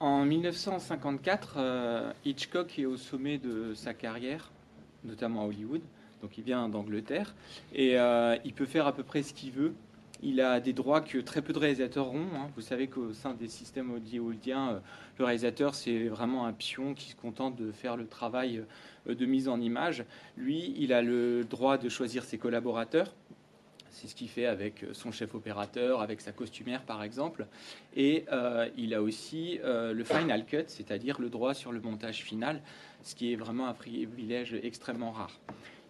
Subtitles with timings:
[0.00, 4.50] En 1954, Hitchcock est au sommet de sa carrière,
[5.04, 5.82] notamment à Hollywood.
[6.22, 7.34] Donc il vient d'Angleterre
[7.74, 7.96] et
[8.44, 9.74] il peut faire à peu près ce qu'il veut.
[10.20, 12.26] Il a des droits que très peu de réalisateurs ont.
[12.34, 12.50] Hein.
[12.56, 14.78] Vous savez qu'au sein des systèmes hollywoodiens, euh,
[15.18, 18.64] le réalisateur, c'est vraiment un pion qui se contente de faire le travail
[19.08, 20.04] euh, de mise en image.
[20.36, 23.14] Lui, il a le droit de choisir ses collaborateurs.
[23.90, 27.46] C'est ce qu'il fait avec son chef opérateur, avec sa costumière par exemple.
[27.96, 32.62] Et euh, il a aussi le final cut, c'est-à-dire le droit sur le montage final,
[33.02, 35.38] ce qui est vraiment un privilège extrêmement rare.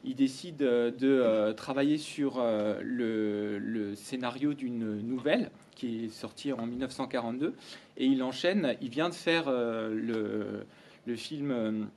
[0.04, 6.52] Il décide euh, de euh, travailler sur euh, le, scénario d'une nouvelle qui est sortie
[6.52, 7.54] en 1942
[7.96, 10.64] et il enchaîne, il vient de faire le,
[11.16, 11.88] film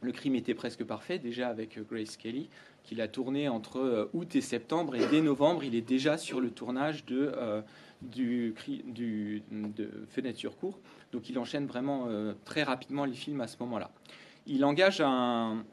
[0.00, 2.48] Le crime était presque parfait déjà avec Grace Kelly
[2.88, 6.50] qu'il a tourné entre août et septembre et dès novembre il est déjà sur le
[6.50, 7.32] tournage de,
[8.00, 8.54] du,
[8.86, 10.78] du, de Fenêtre sur cour
[11.12, 12.08] donc il enchaîne vraiment
[12.44, 13.90] très rapidement les films à ce moment-là.
[14.46, 15.64] Il engage un,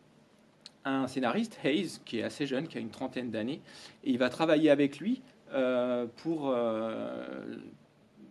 [0.86, 3.61] un scénariste, Hayes, qui est assez jeune, qui a une trentaine d'années,
[4.04, 5.22] et il va travailler avec lui
[5.54, 7.44] euh, pour euh,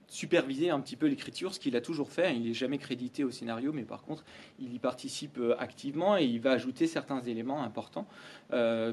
[0.08, 2.34] superviser un petit peu l'écriture, ce qu'il a toujours fait.
[2.34, 4.24] Il n'est jamais crédité au scénario, mais par contre,
[4.60, 8.06] il y participe euh, activement et il va ajouter certains éléments importants,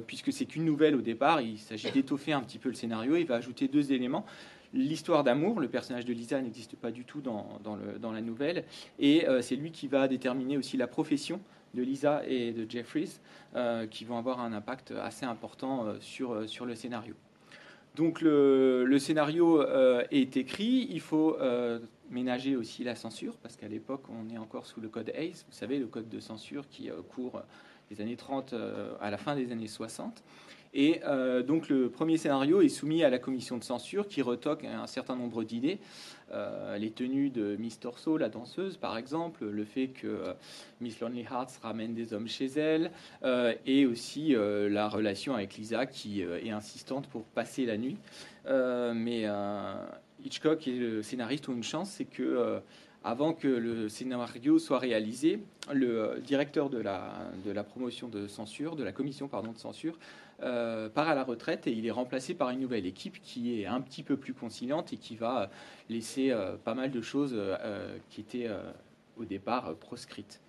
[0.07, 1.41] puisque c'est qu'une nouvelle au départ.
[1.41, 3.15] Il s'agit d'étoffer un petit peu le scénario.
[3.15, 4.25] Il va ajouter deux éléments.
[4.73, 7.59] L'histoire d'amour, le personnage de Lisa n'existe pas du tout dans,
[7.99, 8.63] dans la nouvelle,
[8.99, 11.41] et c'est lui qui va déterminer aussi la profession
[11.73, 13.19] de Lisa et de Jeffries,
[13.55, 17.15] euh, qui vont avoir un impact assez important euh, sur, euh, sur le scénario.
[17.95, 19.61] Donc le, scénario
[20.11, 21.37] est écrit, il faut
[22.09, 25.53] ménager aussi la censure, parce qu'à l'époque on est encore sous le code ACE, vous
[25.53, 27.41] savez, le code de censure qui court
[27.89, 28.55] des années 30
[29.01, 30.23] à la fin des années 60.
[30.73, 31.01] Et
[31.45, 35.15] donc le premier scénario est soumis à la commission de censure qui retoque un certain
[35.15, 35.79] nombre d'idées.
[36.33, 40.33] Euh, les tenues de Miss Torso, la danseuse par exemple, le fait que euh,
[40.79, 42.91] Miss Lonely Hearts ramène des hommes chez elle,
[43.23, 47.97] euh, et aussi la relation avec Lisa qui est insistante pour passer la nuit.
[48.45, 49.25] mais
[50.23, 52.61] Hitchcock et le scénariste ont une chance, c'est que
[53.03, 55.39] avant que le scénario soit réalisé,
[55.73, 59.97] le directeur de la, de la promotion de censure, de la commission pardon, de censure,
[60.43, 63.65] euh, part à la retraite et il est remplacé par une nouvelle équipe qui est
[63.65, 65.49] un petit peu plus conciliante et qui va
[65.89, 68.49] laisser euh, pas mal de choses euh, qui étaient
[69.17, 70.41] au départ proscrites.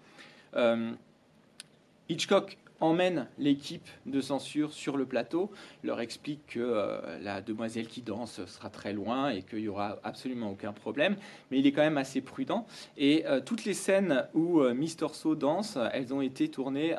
[2.08, 5.50] Hitchcock emmène l'équipe de censure sur le plateau,
[5.82, 9.98] leur explique que euh, la demoiselle qui danse sera très loin et qu'il n'y aura
[10.02, 11.16] absolument aucun problème,
[11.50, 12.66] mais il est quand même assez prudent.
[12.97, 16.94] Et euh, toutes les scènes où euh, Miss Torso danse, elles ont été tournées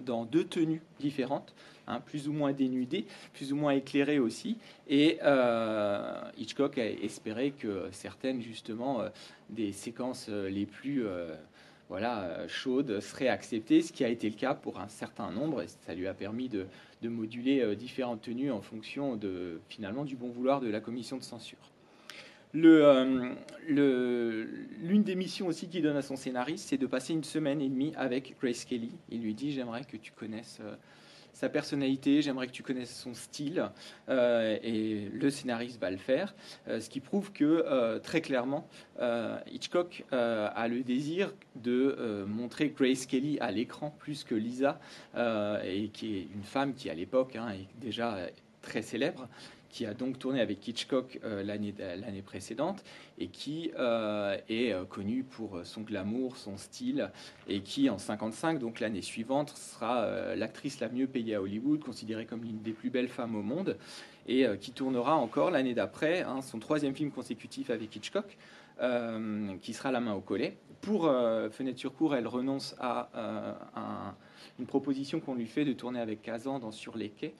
[0.00, 1.54] dans deux tenues différentes.
[1.86, 4.56] Hein, plus ou moins dénudées, plus ou moins éclairées aussi.
[4.88, 5.18] Et
[6.38, 9.02] Hitchcock a espéré que certaines, justement,
[9.50, 11.04] des séquences les plus
[11.88, 15.62] voilà, euh, chaude serait acceptée, ce qui a été le cas pour un certain nombre,
[15.62, 16.66] et ça lui a permis de,
[17.02, 21.22] moduler euh, différentes tenues en fonction de, finalement du bon vouloir de la commission de
[21.22, 21.58] censure.
[22.56, 23.34] Euh,
[23.68, 27.68] l'une des missions aussi qu'il donne à son scénariste, c'est de passer une semaine et
[27.68, 28.92] demie avec Grace Kelly.
[29.10, 30.60] Il lui dit J'aimerais que tu connaisses
[31.34, 33.68] sa personnalité, j'aimerais que tu connaisses son style,
[34.08, 36.34] euh, et le scénariste va le faire,
[36.68, 38.66] euh, ce qui prouve que euh, très clairement,
[39.50, 44.80] Hitchcock a le désir de montrer Grace Kelly à l'écran plus que Lisa,
[45.16, 48.18] et qui est une femme qui à l'époque hein, est déjà
[48.62, 49.28] très célèbre,
[49.74, 52.84] qui a donc tourné avec Hitchcock euh, l'année précédente
[53.18, 57.10] et qui euh, est euh, connu pour son glamour, son style
[57.48, 62.24] et qui en 55, donc l'année suivante, sera l'actrice la mieux payée à Hollywood, considérée
[62.24, 63.76] comme l'une des plus belles femmes au monde
[64.28, 68.36] et qui tournera encore l'année d'après hein, son troisième film consécutif avec Hitchcock.
[69.60, 70.56] qui sera La main au collet.
[70.82, 71.10] Pour
[71.50, 74.14] Fenêtre sur cour, elle renonce à
[74.58, 77.34] une proposition qu'on lui fait de tourner avec Kazan dans Sur les quais.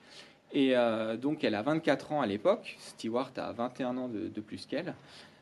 [0.54, 2.76] Et euh, donc, elle a 24 ans à l'époque.
[2.78, 4.94] Stewart a 21 ans de, plus qu'elle.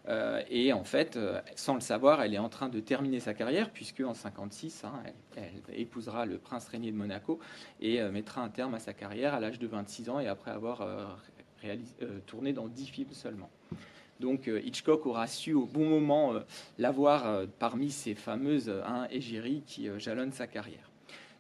[0.09, 3.35] Euh, et en fait, euh, sans le savoir, elle est en train de terminer sa
[3.35, 4.95] carrière, puisque en 56, hein,
[5.37, 7.39] elle, épousera le prince régnier de Monaco
[7.81, 10.85] et mettra un terme à sa carrière à l'âge de 26 ans et après avoir
[12.27, 13.51] tourné dans 10 films seulement.
[14.19, 16.35] Donc Hitchcock aura su au bon moment
[16.79, 20.92] l'avoir parmi ces fameuses hein, égéries qui jalonnent sa carrière.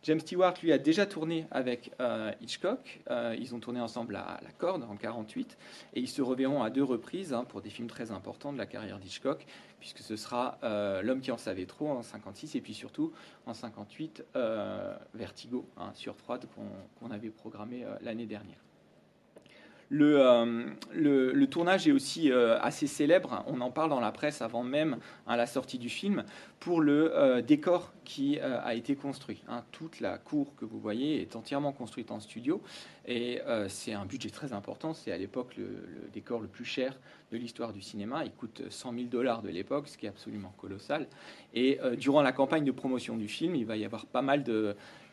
[0.04, 3.00] James Stewart, lui, a déjà tourné avec euh, Hitchcock.
[3.08, 5.56] Euh, ils ont tourné ensemble à La Corde en 48
[5.94, 8.66] et ils se reverront à deux reprises hein, pour des films très importants de la
[8.66, 9.46] carrière d'Hitchcock,
[9.78, 13.12] puisque ce sera euh, L'homme qui en savait trop en 56 et puis surtout
[13.46, 14.25] en 58
[15.14, 16.40] Vertigo hein, sur 3
[16.99, 18.58] qu'on avait programmé l'année dernière.
[19.94, 24.96] Le, le, tournage est aussi assez célèbre, on en parle dans la presse avant même
[25.26, 26.24] hein, la sortie du film,
[26.60, 29.42] pour le décor qui a été construit.
[29.48, 29.64] Hein.
[29.70, 32.62] Toute la cour que vous voyez est entièrement construite en studio
[33.06, 34.94] et c'est un budget très important.
[34.94, 36.98] C'est à l'époque le, décor le plus cher
[37.30, 38.24] de l'histoire du cinéma.
[38.24, 41.06] Il coûte 100 000 dollars de l'époque, ce qui est absolument colossal.
[41.52, 44.42] Et durant la campagne de promotion du film, il va y avoir pas mal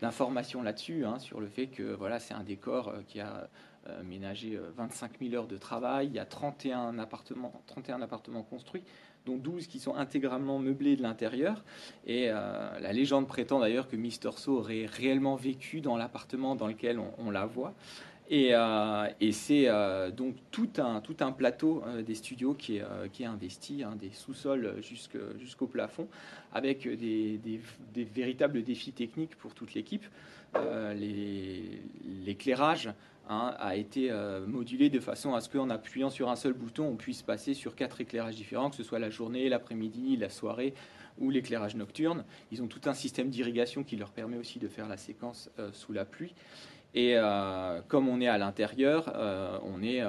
[0.01, 3.49] d'informations là-dessus, hein, sur le fait que voilà, c'est un décor qui a
[3.89, 6.07] euh, ménagé 25 euh, 000 heures de travail.
[6.07, 8.83] Il y a 31 appartements, 31 appartements construits,
[9.25, 11.63] dont 12 qui sont intégralement meublés de l'intérieur.
[12.05, 16.67] Et euh, la légende prétend d'ailleurs que Mister So aurait réellement vécu dans l'appartement dans
[16.67, 17.73] lequel on, la voit.
[18.31, 18.51] Et,
[19.31, 19.67] c'est
[20.15, 25.65] donc tout un, plateau des studios qui est, qui est investi, hein, des sous-sols jusqu'au
[25.67, 26.07] plafond,
[26.53, 30.05] avec des, des, véritables défis techniques pour toute l'équipe.
[32.25, 32.91] L'éclairage
[33.31, 36.87] Hein, a été euh, modulé de façon à ce qu'en appuyant sur un seul bouton,
[36.87, 40.73] on puisse passer sur quatre éclairages différents, que ce soit la journée, l'après-midi, la soirée
[41.19, 42.25] ou l'éclairage nocturne.
[42.51, 45.69] Ils ont tout un système d'irrigation qui leur permet aussi de faire la séquence euh,
[45.73, 46.33] sous la pluie.
[46.95, 49.13] Et euh, comme on est à l'intérieur,
[49.63, 50.01] on est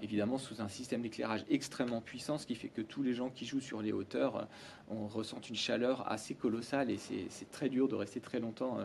[0.00, 3.46] évidemment sous un système d'éclairage extrêmement puissant, ce qui fait que tous les gens qui
[3.46, 4.46] jouent sur les hauteurs
[4.88, 8.78] on ressent une chaleur assez colossale et c'est très dur de rester très longtemps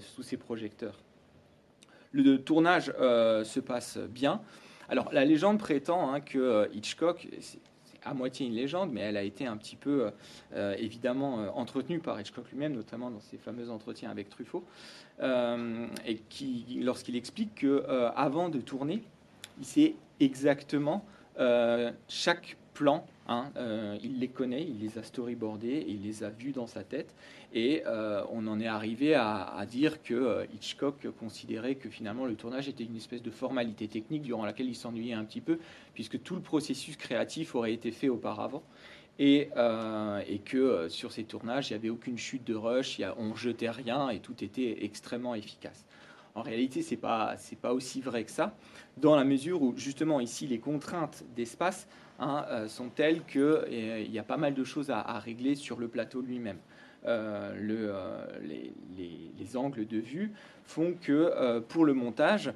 [0.00, 0.98] sous ces projecteurs.
[2.16, 4.40] Le tournage euh, se passe bien.
[4.88, 7.58] Alors, la légende prétend hein, que euh, Hitchcock, c'est
[8.04, 10.10] à moitié une légende, mais elle a été un petit peu
[10.54, 14.64] euh, évidemment entretenue par Hitchcock lui-même, notamment dans ses fameux entretiens avec Truffaut,
[15.20, 17.84] et qui, lorsqu'il explique que
[18.14, 19.02] avant de tourner,
[19.58, 21.04] il sait exactement
[22.06, 26.52] chaque plan Hein, euh, il les connaît, il les a storyboardés, il les a vus
[26.52, 27.14] dans sa tête.
[27.52, 32.36] Et euh, on en est arrivé à, dire que euh, Hitchcock considérait que finalement le
[32.36, 35.58] tournage était une espèce de formalité technique durant laquelle il s'ennuyait un petit peu,
[35.94, 38.62] puisque tout le processus créatif aurait été fait auparavant.
[39.18, 39.48] Et,
[40.44, 44.20] que sur ces tournages, il n'y avait aucune chute de rush, on jetait rien et
[44.20, 45.86] tout était extrêmement efficace.
[46.36, 47.36] En réalité, ce n'est pas,
[47.72, 48.56] aussi vrai que ça,
[48.96, 51.88] dans la mesure où justement ici les contraintes d'espace
[52.18, 55.78] Hein, euh, sont telles qu'il euh, y a pas mal de choses à, régler sur
[55.78, 56.58] le plateau lui-même.
[57.04, 57.54] Euh,
[58.42, 60.32] les, angles de vue
[60.64, 62.52] font que pour le montage,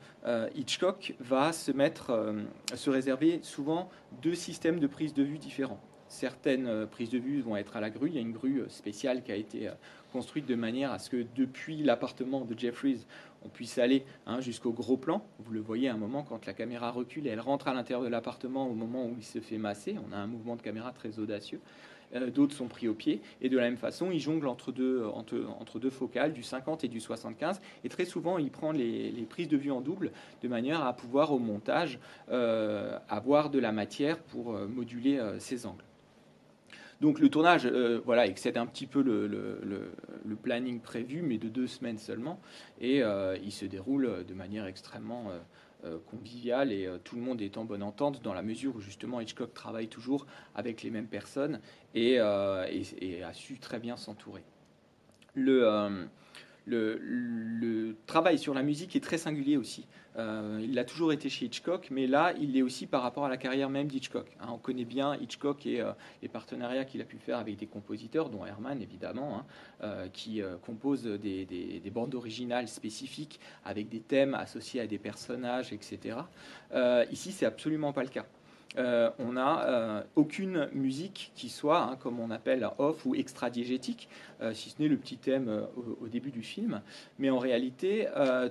[0.56, 2.34] Hitchcock va se mettre,
[2.74, 3.88] se réserver souvent
[4.22, 5.80] deux systèmes de prise de vue différents.
[6.10, 8.08] Certaines prises de vue vont être à la grue.
[8.08, 9.70] Il y a une grue spéciale qui a été
[10.12, 13.06] construite de manière à ce que depuis l'appartement de Jeffries,
[13.44, 15.24] on puisse aller hein, jusqu'au gros plan.
[15.38, 18.02] Vous le voyez à un moment quand la caméra recule et elle rentre à l'intérieur
[18.02, 19.96] de l'appartement au moment où il se fait masser.
[20.08, 21.60] On a un mouvement de caméra très audacieux.
[22.14, 23.20] Euh, d'autres sont pris au pied.
[23.40, 27.60] Et de la même façon, il jongle entre deux, focales, du 50 et du 75.
[27.84, 30.12] Et très souvent, il prend les, prises de vue en double
[30.42, 31.98] de manière à pouvoir au montage
[32.30, 35.84] euh, avoir de la matière pour euh, moduler ses angles.
[37.00, 41.66] Donc le tournage euh, voilà, excède un petit peu le, planning prévu, mais de deux
[41.66, 42.40] semaines seulement.
[42.80, 45.30] Et euh, il se déroule de manière extrêmement
[45.84, 49.20] euh, conviviale et tout le monde est en bonne entente dans la mesure où justement
[49.20, 51.60] Hitchcock travaille toujours avec les mêmes personnes
[51.94, 54.44] et, et a su très bien s'entourer.
[55.34, 56.08] Le,
[56.66, 59.86] le, travail sur la musique est très singulier aussi.
[60.16, 63.28] Euh, il a toujours été chez Hitchcock, mais là, il l'est aussi par rapport à
[63.28, 64.26] la carrière même d'Hitchcock.
[64.40, 67.66] Hein, on connaît bien Hitchcock et euh, les partenariats qu'il a pu faire avec des
[67.66, 69.44] compositeurs, dont Herman évidemment, hein,
[69.82, 75.72] euh, qui composent des, des, bandes originales spécifiques avec des thèmes associés à des personnages,
[75.72, 76.18] etc.
[77.10, 78.26] ici, c'est absolument pas le cas.
[78.78, 84.08] Euh, on n'a euh, aucune musique qui soit, hein, comme on appelle, off ou extra-diégétique,
[84.42, 85.66] euh, si ce n'est le petit thème
[86.00, 86.80] au, début du film.
[87.18, 88.06] Mais en réalité,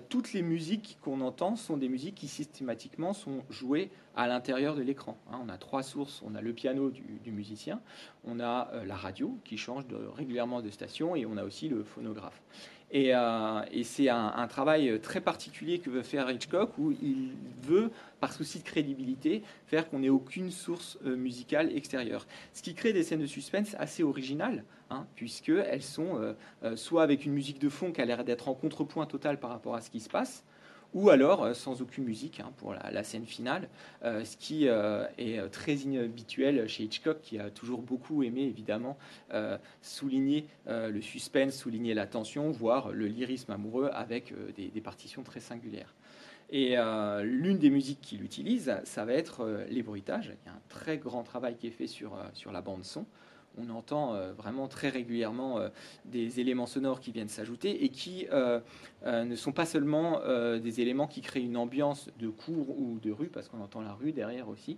[0.09, 4.81] toutes les musiques qu'on entend sont des musiques qui systématiquement sont jouées à l'intérieur de
[4.81, 5.17] l'écran.
[5.31, 5.39] Hein.
[5.43, 6.21] on a trois sources.
[6.25, 7.81] On a le piano du, musicien,
[8.25, 9.83] on a la radio qui change
[10.15, 12.41] régulièrement de station et on a aussi le phonographe.
[12.91, 13.13] Et,
[13.83, 17.31] c'est un, travail très particulier que veut faire Hitchcock, où il
[17.61, 22.27] veut par souci de crédibilité, faire qu'on n'ait aucune source euh, musicale extérieure.
[22.53, 27.03] Ce qui crée des scènes de suspense assez originales, hein, puisqu'elles sont euh, euh, soit
[27.03, 29.81] avec une musique de fond qui a l'air d'être en contrepoint total par rapport à
[29.81, 30.43] ce qui se passe,
[30.93, 33.69] ou alors sans aucune musique hein, pour la, scène finale,
[34.03, 38.97] ce qui est très inhabituel chez Hitchcock, qui a toujours beaucoup aimé évidemment
[39.81, 45.93] souligner le suspense, souligner la tension, voire le lyrisme amoureux avec des partitions très singulières.
[46.51, 49.79] Et euh, l'une des musiques qu'il utilise, ça va être euh, les.
[49.81, 52.83] Il y a un très grand travail qui est fait sur, euh, sur la bande
[52.83, 53.05] son.
[53.57, 55.59] On entend vraiment très régulièrement
[56.05, 58.27] des éléments sonores qui viennent s'ajouter et qui
[59.05, 60.21] ne sont pas seulement
[60.57, 63.93] des éléments qui créent une ambiance de cour ou de rue, parce qu'on entend la
[63.93, 64.77] rue derrière aussi,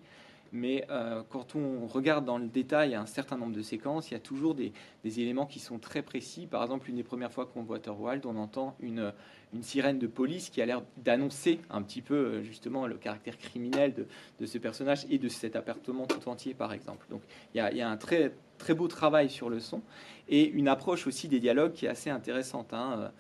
[0.51, 4.17] mais euh, quand on regarde dans le détail un certain nombre de séquences, il y
[4.17, 6.47] a toujours des, éléments qui sont très précis.
[6.47, 9.13] Par exemple, une des premières fois qu'on voit Thorwald, on entend une,
[9.61, 13.93] sirène de police qui a l'air d'annoncer un petit peu euh, justement le caractère criminel
[14.39, 17.05] de, ce personnage et de cet appartement tout entier, par exemple.
[17.09, 17.21] Donc
[17.53, 19.81] il y a, un très, très beau travail sur le son
[20.29, 22.73] et une approche aussi des dialogues qui est assez intéressante.
[22.73, 23.11] Hein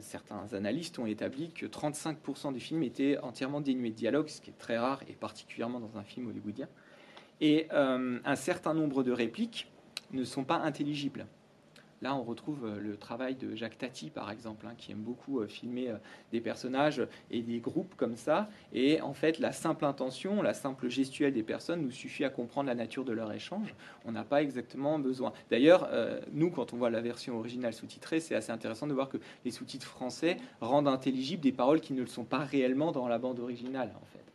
[0.00, 4.50] certains analystes ont établi que 35% du film était entièrement dénué de dialogue, ce qui
[4.50, 6.68] est très rare et particulièrement dans un film hollywoodien.
[7.40, 9.70] Et euh, un certain nombre de répliques
[10.12, 11.26] ne sont pas intelligibles.
[12.02, 15.38] Là, on retrouve euh, le travail de Jacques Tati, par exemple, hein, qui aime beaucoup
[15.38, 15.98] euh, filmer euh,
[16.32, 18.50] des personnages et des groupes comme ça.
[18.72, 22.66] Et en fait, la simple intention, la simple gestuelle des personnes nous suffit à comprendre
[22.66, 23.72] la nature de leur échange.
[24.04, 25.32] On n'a pas exactement besoin.
[25.50, 25.88] D'ailleurs,
[26.32, 29.50] nous, quand on voit la version originale sous-titrée, c'est assez intéressant de voir que les
[29.52, 33.38] sous-titres français rendent intelligibles des paroles qui ne le sont pas réellement dans la bande
[33.38, 34.31] originale, en fait.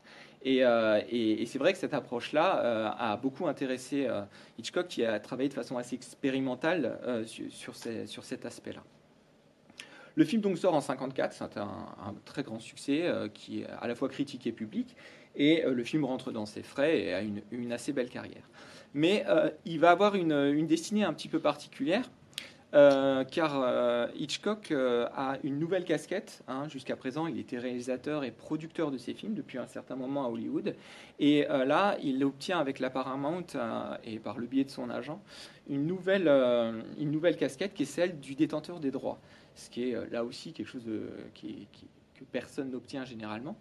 [0.47, 4.21] Euh, et, c'est vrai que cette approche-là euh, a beaucoup intéressé euh,
[4.57, 8.83] Hitchcock, qui a travaillé de façon assez expérimentale sur, sur, cet aspect-là.
[10.15, 13.93] Le film donc sort en 54, c'est un, très grand succès qui est à la
[13.93, 14.95] fois critique et public,
[15.35, 18.49] et le film rentre dans ses frais et a une, assez belle carrière.
[18.95, 19.25] Mais
[19.65, 22.09] il va avoir une, une, destinée un petit peu particulière,
[22.73, 26.43] euh, car euh, Hitchcock euh, a une nouvelle casquette.
[26.47, 26.67] Hein.
[26.67, 30.29] Jusqu'à présent, il était réalisateur et producteur de ses films depuis un certain moment à
[30.29, 30.75] Hollywood.
[31.19, 33.45] Et là, il obtient avec la Paramount
[34.03, 35.21] et par le biais de son agent
[35.69, 36.27] une nouvelle,
[36.99, 39.19] une nouvelle casquette qui est celle du détenteur des droits.
[39.55, 43.57] Ce qui est là aussi quelque chose que personne n'obtient généralement.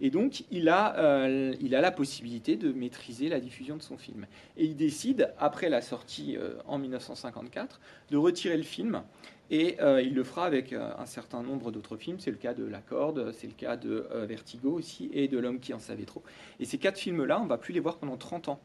[0.00, 3.96] Et donc, il a, euh, il a la possibilité de maîtriser la diffusion de son
[3.96, 4.26] film.
[4.56, 9.02] Et il décide, après la sortie euh, en 1954, de retirer le film.
[9.50, 12.20] Et euh, il le fera avec un certain nombre d'autres films.
[12.20, 15.58] C'est le cas de La Corde, c'est le cas de Vertigo aussi, et de L'homme
[15.58, 16.22] qui en savait trop.
[16.60, 18.60] Et ces quatre films-là, on ne va plus les voir pendant 30 ans.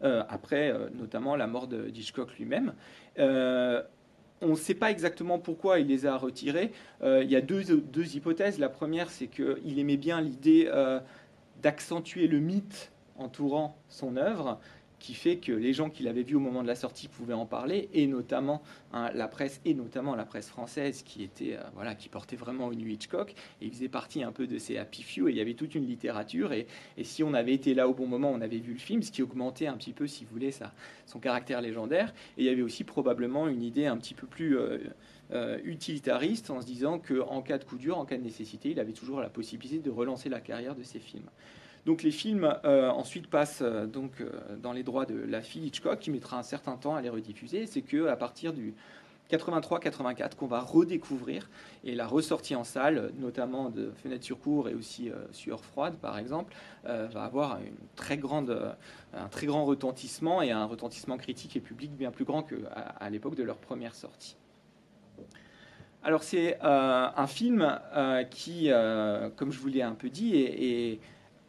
[0.00, 2.72] après notamment la mort de Hitchcock lui-même.
[4.42, 6.72] On ne sait pas exactement pourquoi il les a retirés.
[7.02, 7.64] Euh, il y a deux,
[8.14, 8.58] hypothèses.
[8.58, 11.00] La première, c'est qu'il aimait bien l'idée euh,
[11.62, 14.60] d'accentuer le mythe entourant son œuvre
[14.98, 17.46] qui fait que les gens qui l'avaient vu au moment de la sortie pouvaient en
[17.46, 18.62] parler, et notamment
[18.92, 22.66] hein, la presse, et notamment la presse française, qui était euh, voilà, qui portait vraiment
[22.66, 25.36] au New Hitchcock, et il faisait partie un peu de ces happy few, et il
[25.36, 26.66] y avait toute une littérature, et,
[27.02, 29.22] si on avait été là au bon moment, on avait vu le film, ce qui
[29.22, 30.50] augmentait un petit peu, si vous voulez,
[31.06, 34.58] son caractère légendaire, et il y avait aussi probablement une idée un petit peu plus
[34.58, 34.78] euh,
[35.32, 38.80] euh, utilitariste, en se disant qu'en cas de coup dur, en cas de nécessité, il
[38.80, 41.28] avait toujours la possibilité de relancer la carrière de ses films.
[41.86, 44.28] Donc les films euh, ensuite passent euh, donc euh,
[44.60, 47.66] dans les droits de la fille Hitchcock, qui mettra un certain temps à les rediffuser.
[47.66, 48.74] C'est que à partir du
[49.30, 51.48] 83-84 qu'on va redécouvrir
[51.84, 56.16] et la ressortie en salle, notamment de Fenêtre sur cour et aussi Sueur froide par
[56.16, 57.60] exemple, va avoir un
[57.96, 62.54] très grand retentissement et un retentissement critique et public bien plus grand qu'à
[63.00, 64.36] à, l'époque de leur première sortie.
[66.04, 67.80] Alors c'est un film
[68.30, 68.70] qui,
[69.34, 71.00] comme je vous l'ai un peu dit, est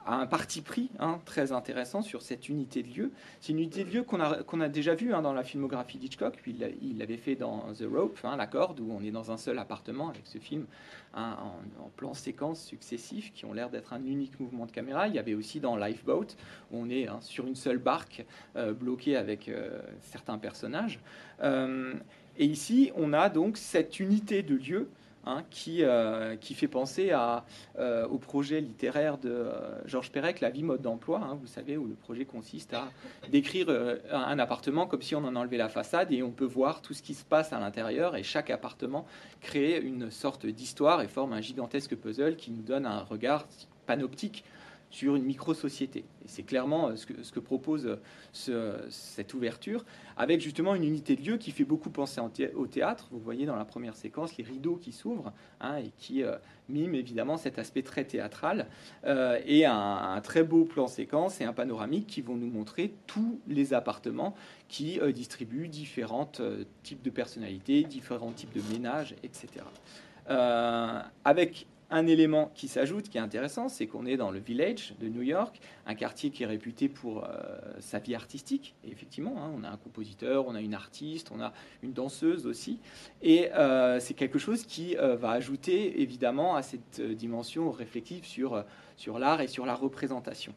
[0.07, 3.11] a un parti pris hein, très intéressant sur cette unité de lieu.
[3.41, 6.97] C'est une unité de lieu qu'on a, déjà vue hein, dans la filmographie d'Hitchcock, il
[6.97, 10.09] l'avait fait dans The Rope, hein, la corde, où on est dans un seul appartement
[10.09, 10.65] avec ce film
[11.13, 11.53] en,
[11.95, 15.07] plans séquences successifs qui ont l'air d'être un unique mouvement de caméra.
[15.07, 16.27] Il y avait aussi dans Lifeboat,
[16.71, 20.99] où on est sur une seule barque euh, bloquée avec euh, certains personnages.
[21.43, 21.93] Euh,
[22.37, 24.89] et ici, on a donc cette unité de lieu
[25.27, 29.51] Hein, qui, euh, qui fait penser euh, au projet littéraire de euh,
[29.85, 32.87] Georges Perec, La vie mode d'emploi, hein, vous savez, où le projet consiste à
[33.29, 33.67] décrire
[34.09, 37.01] un appartement comme si on en enlevait la façade et on peut voir tout ce
[37.01, 39.05] qui se passe à l'intérieur et chaque appartement
[39.41, 43.47] crée une sorte d'histoire et forme un gigantesque puzzle qui nous donne un regard
[43.85, 44.45] panoptique
[44.89, 46.05] sur une micro-société.
[46.25, 47.97] C'est clairement euh, ce que, ce que propose
[48.49, 52.21] euh, cette ouverture, avec justement une unité de lieu qui fait beaucoup penser
[52.55, 53.07] au théâtre.
[53.11, 56.35] Vous voyez dans la première séquence les rideaux qui s'ouvrent hein, et qui euh,
[56.69, 58.67] miment évidemment cet aspect très théâtral,
[59.05, 63.73] et un, très beau plan séquence et un panoramique qui vont nous montrer tous les
[63.73, 64.35] appartements
[64.67, 66.29] qui distribuent différents
[66.83, 69.63] types de personnalités, différents types de ménages, etc.
[71.23, 75.07] avec un élément qui s'ajoute, qui est intéressant, c'est qu'on est dans le Village de
[75.07, 77.29] New York, un quartier qui est réputé pour euh,
[77.79, 78.75] sa vie artistique.
[78.83, 81.53] Et effectivement, hein, on a un compositeur, on a une artiste, on a
[81.83, 82.79] une danseuse aussi.
[83.21, 88.63] Et euh, c'est quelque chose qui euh, va ajouter évidemment à cette dimension réflexive sur,
[88.97, 90.53] sur l'art et sur la représentation.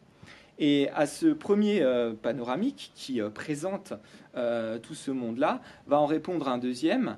[0.59, 1.83] Et à ce premier
[2.21, 3.95] panoramique qui présente
[4.35, 7.17] tout ce monde-là, va en répondre un deuxième,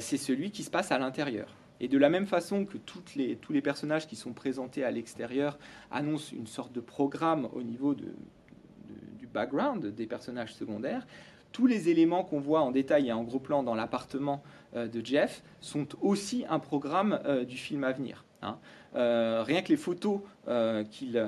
[0.00, 1.57] c'est celui qui se passe à l'intérieur.
[1.80, 5.58] Et de la même façon que tous les personnages qui sont présentés à l'extérieur
[5.90, 8.06] annoncent une sorte de programme au niveau du
[9.32, 11.06] background des personnages secondaires,
[11.52, 14.42] tous les éléments qu'on voit en détail et en gros plan dans l'appartement
[14.76, 18.24] euh, de Jeff sont aussi un programme euh, du film à venir.
[18.42, 18.58] Hein.
[18.94, 20.20] Euh, rien que les photos
[20.90, 21.22] qu'il...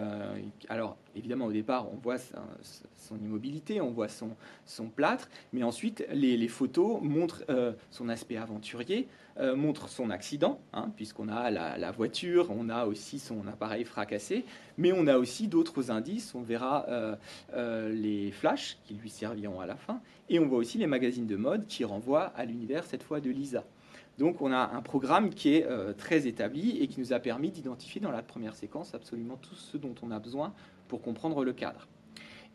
[0.69, 6.49] alors, évidemment, au départ, on voit son immobilité, on voit son, plâtre, mais ensuite, les,
[6.49, 7.45] photos montrent
[7.91, 9.09] son aspect aventurier,
[9.41, 14.45] euh, montre son accident, hein, puisqu'on a la, voiture, on a aussi son appareil fracassé,
[14.77, 16.35] mais on a aussi d'autres indices.
[16.35, 17.17] On verra euh,
[17.55, 21.27] euh, les flashs qui lui serviront à la fin, et on voit aussi les magazines
[21.27, 23.65] de mode qui renvoient à l'univers, cette fois de Lisa.
[24.21, 28.03] Donc on a un programme qui est très établi et qui nous a permis d'identifier
[28.03, 30.53] dans la première séquence absolument tout ce dont on a besoin
[30.89, 31.89] pour comprendre le cadre.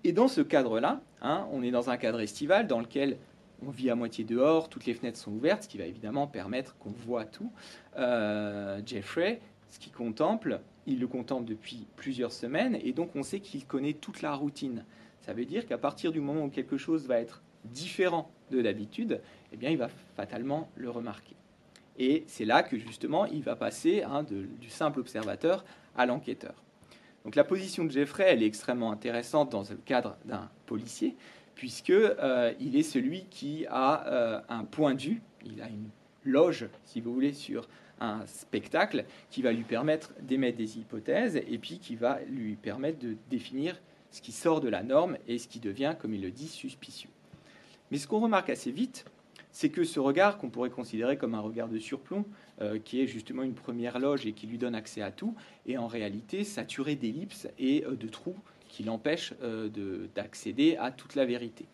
[0.03, 3.17] Et dans ce cadre-là, hein, on est dans un cadre estival dans lequel
[3.65, 6.77] on vit à moitié dehors, toutes les fenêtres sont ouvertes, ce qui va évidemment permettre
[6.77, 7.51] qu'on voit tout.
[7.97, 13.39] Euh, Jeffrey, ce qu'il contemple, il le contemple depuis plusieurs semaines, et donc on sait
[13.39, 14.85] qu'il connaît toute la routine.
[15.21, 19.21] Ça veut dire qu'à partir du moment où quelque chose va être différent de d'habitude,
[19.51, 21.35] eh bien, il va fatalement le remarquer.
[21.97, 25.63] Et c'est là que justement, il va passer hein, du simple observateur
[25.95, 26.53] à l'enquêteur.
[27.23, 31.15] Donc la position de Jeffrey, elle est extrêmement intéressante dans le cadre d'un policier,
[31.55, 35.89] puisque euh, il est celui qui a euh, un point de vue, il a une
[36.23, 37.67] loge, si vous voulez, sur
[37.99, 42.99] un spectacle qui va lui permettre d'émettre des hypothèses et puis qui va lui permettre
[42.99, 43.79] de définir
[44.11, 47.09] ce qui sort de la norme et ce qui devient, comme il le dit, suspicieux.
[47.89, 49.05] Mais ce qu'on remarque assez vite,
[49.55, 52.25] c'est que ce regard qu'on pourrait considérer comme un regard de surplomb,
[52.59, 55.33] euh, qui est justement une première loge et qui lui donne accès à tout,
[55.65, 58.35] est en réalité saturé d'ellipses et de trous
[58.75, 59.69] qui l'empêche euh,
[60.13, 61.65] d'accéder à toute la vérité.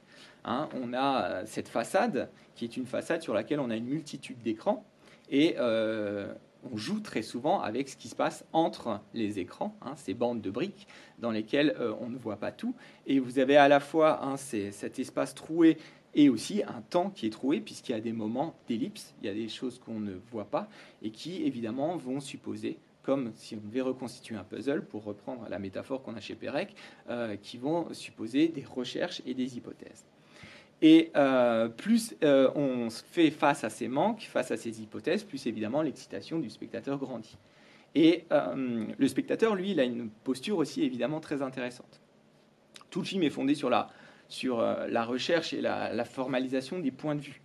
[0.46, 3.88] Hein, on a euh, cette façade qui est une façade sur laquelle on a une
[3.88, 4.86] multitude d'écrans
[5.32, 6.32] et euh,
[6.72, 10.42] on joue très souvent avec ce qui se passe entre les écrans, hein, ces bandes
[10.42, 12.76] de briques dans lesquelles on ne voit pas tout.
[13.08, 15.80] Et vous avez à la fois hein, cet espace troué
[16.14, 19.30] et aussi un temps qui est troué, puisqu'il y a des moments d'ellipse, il y
[19.30, 20.68] a des choses qu'on ne voit pas,
[21.02, 25.60] et qui évidemment vont supposer comme si on devait reconstituer un puzzle, pour reprendre la
[25.60, 26.76] métaphore qu'on a chez Pérec,
[27.10, 30.06] euh, qui vont supposer des recherches et des hypothèses.
[30.84, 35.46] Et euh, plus euh, on fait face à ces manques, face à ces hypothèses, plus
[35.46, 37.38] évidemment l'excitation du spectateur grandit.
[37.94, 42.00] Et le spectateur, lui, il a une posture aussi évidemment très intéressante.
[42.90, 43.90] Tout le film est fondé sur la,
[44.32, 47.42] sur, la recherche et la, formalisation des points de vue.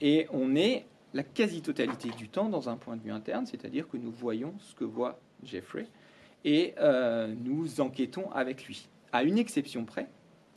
[0.00, 3.96] et on est la quasi-totalité du temps dans un point de vue interne, c'est-à-dire que
[3.96, 5.86] nous voyons ce que voit Jeffrey
[6.44, 8.88] et euh, nous enquêtons avec lui.
[9.12, 10.08] À une exception près,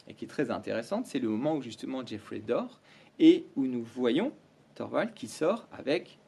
[0.08, 2.80] et qui est très intéressante, c'est le moment où justement Jeffrey dort
[3.20, 4.32] et où nous voyons
[4.76, 6.20] Thorvald qui sort avec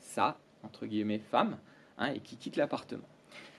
[0.00, 1.58] sa, entre guillemets, femme
[1.98, 3.08] hein, et qui quitte l'appartement.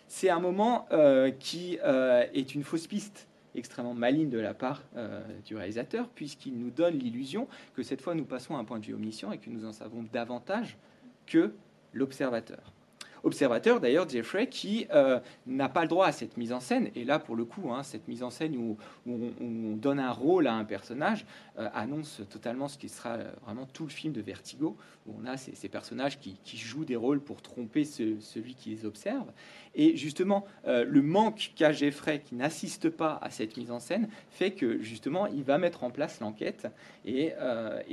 [0.07, 3.26] C'est un moment euh, qui euh, est une fausse piste
[3.57, 8.15] extrêmement maligne de la part euh, du réalisateur, puisqu'il nous donne l'illusion que cette fois
[8.15, 10.77] nous passons à un point de vue omniscient et que nous en savons davantage
[11.25, 11.53] que
[11.93, 12.73] l'observateur.
[13.23, 16.89] Observateur d'ailleurs, Jeffrey, qui euh, n'a pas le droit à cette mise en scène.
[16.95, 18.77] Et là, pour le coup, hein, cette mise en scène où,
[19.07, 21.25] on, donne un rôle à un personnage
[21.59, 24.75] euh, annonce totalement ce qui sera vraiment tout le film de Vertigo,
[25.05, 29.31] où on a ces, personnages qui, jouent des rôles pour tromper celui qui les observe.
[29.75, 34.09] Et justement, euh, le manque qu'a Jeffrey, qui n'assiste pas à cette mise en scène,
[34.29, 36.67] fait que justement, il va mettre en place l'enquête.
[37.05, 37.33] et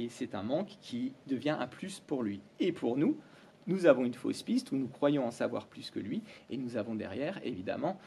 [0.08, 3.18] c'est un manque qui devient un plus pour lui et pour nous
[3.66, 6.76] nous avons une fausse piste où nous croyons en savoir plus que lui, et nous
[6.76, 7.98] avons derrière, évidemment,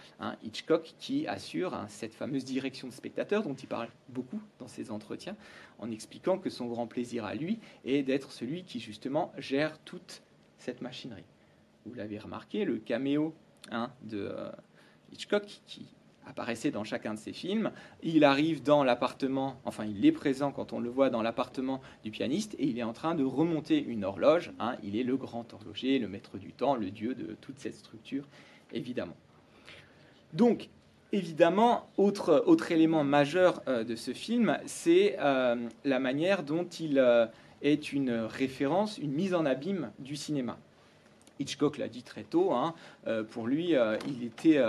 [0.44, 4.92] Hitchcock qui assure hein, cette fameuse direction de spectateur dont il parle beaucoup dans ses
[4.92, 5.36] entretiens,
[5.80, 10.22] en expliquant que son grand plaisir à lui est d'être celui qui, justement, gère toute
[10.58, 11.26] cette machinerie.
[11.86, 13.34] Vous l'avez remarqué, le caméo
[13.72, 14.52] hein, de euh,
[15.12, 15.88] Hitchcock, qui
[16.28, 17.72] apparaissait dans chacun de ses films.
[18.04, 22.12] Il arrive dans l'appartement, enfin il est présent quand on le voit dans l'appartement du
[22.12, 24.52] pianiste et il est en train de remonter une horloge.
[24.60, 24.76] Hein.
[24.84, 28.28] Il est le grand horloger, le maître du temps, le dieu de toute cette structure,
[28.74, 29.16] évidemment.
[30.34, 30.70] Donc,
[31.12, 37.00] évidemment, autre, autre élément majeur euh, de ce film, c'est euh, la manière dont il
[37.00, 37.26] euh,
[37.62, 40.58] est une référence, une mise en abîme du cinéma.
[41.40, 42.74] Hitchcock l'a dit très tôt, hein,
[43.30, 43.76] pour lui,
[44.08, 44.60] il était,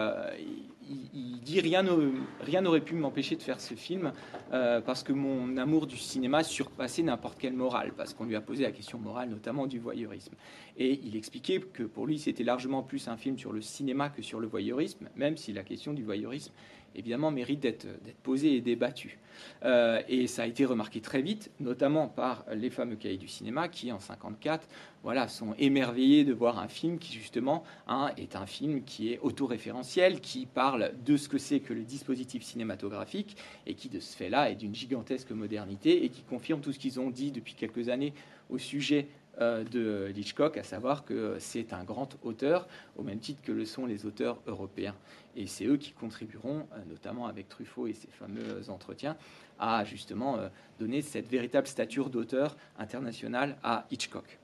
[0.88, 4.12] il, dit rien n'aurait pu m'empêcher de faire ce film
[4.52, 8.40] euh, parce que mon amour du cinéma surpassait n'importe quelle morale, parce qu'on lui a
[8.40, 10.34] posé la question morale, notamment du voyeurisme.
[10.76, 14.22] Et il expliquait que pour lui, c'était largement plus un film sur le cinéma que
[14.22, 16.52] sur le voyeurisme, même si la question du voyeurisme
[16.94, 17.86] évidemment, mérite d'être
[18.22, 19.18] posé et débattu.
[19.64, 23.68] Euh, et ça a été remarqué très vite, notamment par les fameux cahiers du cinéma
[23.68, 24.66] qui, en 54,
[25.02, 29.18] voilà, sont émerveillés de voir un film qui, justement, hein, est un film qui est
[29.20, 34.16] autoréférentiel, qui parle de ce que c'est que le dispositif cinématographique et qui, de ce
[34.16, 37.88] fait-là, est d'une gigantesque modernité et qui confirme tout ce qu'ils ont dit depuis quelques
[37.88, 38.12] années
[38.50, 43.40] au sujet euh, de Hitchcock, à savoir que c'est un grand auteur, au même titre
[43.42, 44.94] que le sont les auteurs européens.
[45.36, 49.16] Et c'est eux qui contribueront, euh, notamment avec Truffaut et ses fameux entretiens,
[49.60, 50.48] à justement euh,
[50.80, 54.38] donner cette véritable stature d'auteur international à Hitchcock.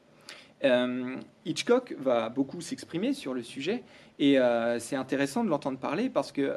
[1.44, 3.82] Hitchcock va beaucoup s'exprimer sur le sujet
[4.18, 4.38] et
[4.78, 6.56] c'est intéressant de l'entendre parler parce que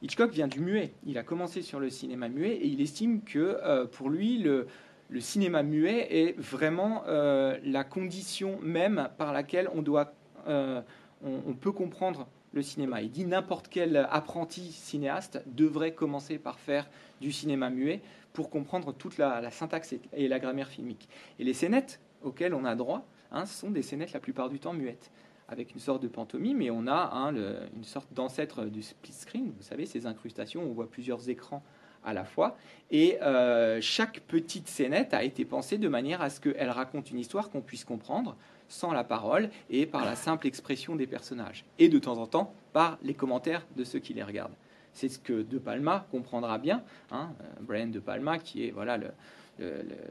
[0.00, 0.92] Hitchcock vient du muet.
[1.06, 4.68] Il a commencé sur le cinéma muet et il estime que pour lui, le,
[5.12, 10.14] le cinéma muet est vraiment euh, la condition même par laquelle on, doit,
[10.48, 10.80] euh,
[11.22, 13.02] on, peut comprendre le cinéma.
[13.02, 16.88] Il dit n'importe quel apprenti cinéaste devrait commencer par faire
[17.20, 18.00] du cinéma muet
[18.32, 21.10] pour comprendre toute la, syntaxe et, la grammaire filmique.
[21.38, 24.72] Et les scénettes auxquelles on a droit hein, sont des scénettes la plupart du temps
[24.72, 25.10] muettes
[25.46, 27.34] avec une sorte de pantomime, et on a hein,
[27.76, 31.62] une sorte d'ancêtre du split screen, vous savez, ces incrustations, on voit plusieurs écrans
[32.04, 32.56] à la fois.
[32.90, 37.18] Et euh, chaque petite scénette a été pensée de manière à ce qu'elle raconte une
[37.18, 38.36] histoire qu'on puisse comprendre
[38.68, 41.64] sans la parole et par la simple expression des personnages.
[41.78, 44.54] Et de temps en temps par les commentaires de ceux qui les regardent.
[44.94, 48.98] C'est ce que De Palma comprendra bien, hein, euh, Brian De Palma, qui est voilà
[48.98, 49.08] le,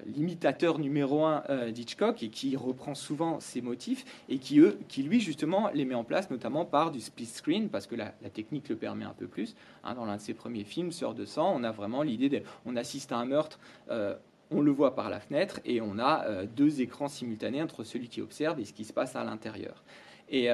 [0.05, 4.61] l'imitateur numéro un euh, d'Hitchcock et qui reprend souvent ses motifs et qui,
[5.03, 8.69] lui, justement, les met en place notamment par du split screen parce que la, technique
[8.69, 9.55] le permet un peu plus.
[9.83, 12.43] Hein, dans l'un de ses premiers films, Sœur de sang, on a vraiment l'idée.
[12.65, 13.59] On assiste à un meurtre.
[13.89, 14.15] Euh,
[14.51, 18.09] on le voit par la fenêtre et on a euh, deux écrans simultanés entre celui
[18.09, 19.83] qui observe et ce qui se passe à l'intérieur.
[20.29, 20.47] Et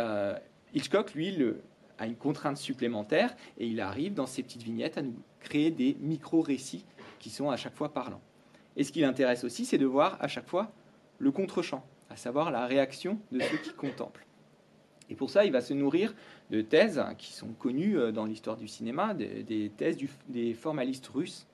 [0.73, 1.35] Hitchcock, lui,
[1.99, 5.95] a une contrainte supplémentaire et il arrive dans ces petites vignettes à nous créer des
[5.99, 6.83] micro-récits
[7.19, 8.21] qui sont à chaque fois parlants.
[8.77, 10.71] Et ce qui l'intéresse aussi, c'est de voir à chaque fois
[11.17, 14.25] le contre-champ, à savoir la réaction de ceux qui contemplent.
[15.09, 16.13] Et pour ça, il va se nourrir
[16.51, 21.47] de thèses qui sont connues euh, dans l'histoire du cinéma, des, thèses des formalistes russes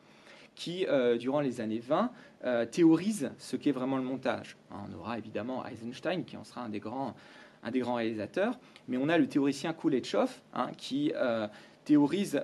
[0.56, 2.12] qui, euh, durant les années 20,
[2.44, 4.58] euh, théorisent ce qu'est vraiment le montage.
[4.72, 7.16] On aura évidemment Eisenstein, qui en sera un des grands,
[7.64, 11.14] un des grands réalisateurs, mais on a le théoricien Kuleshov, hein, qui
[11.86, 12.42] théorise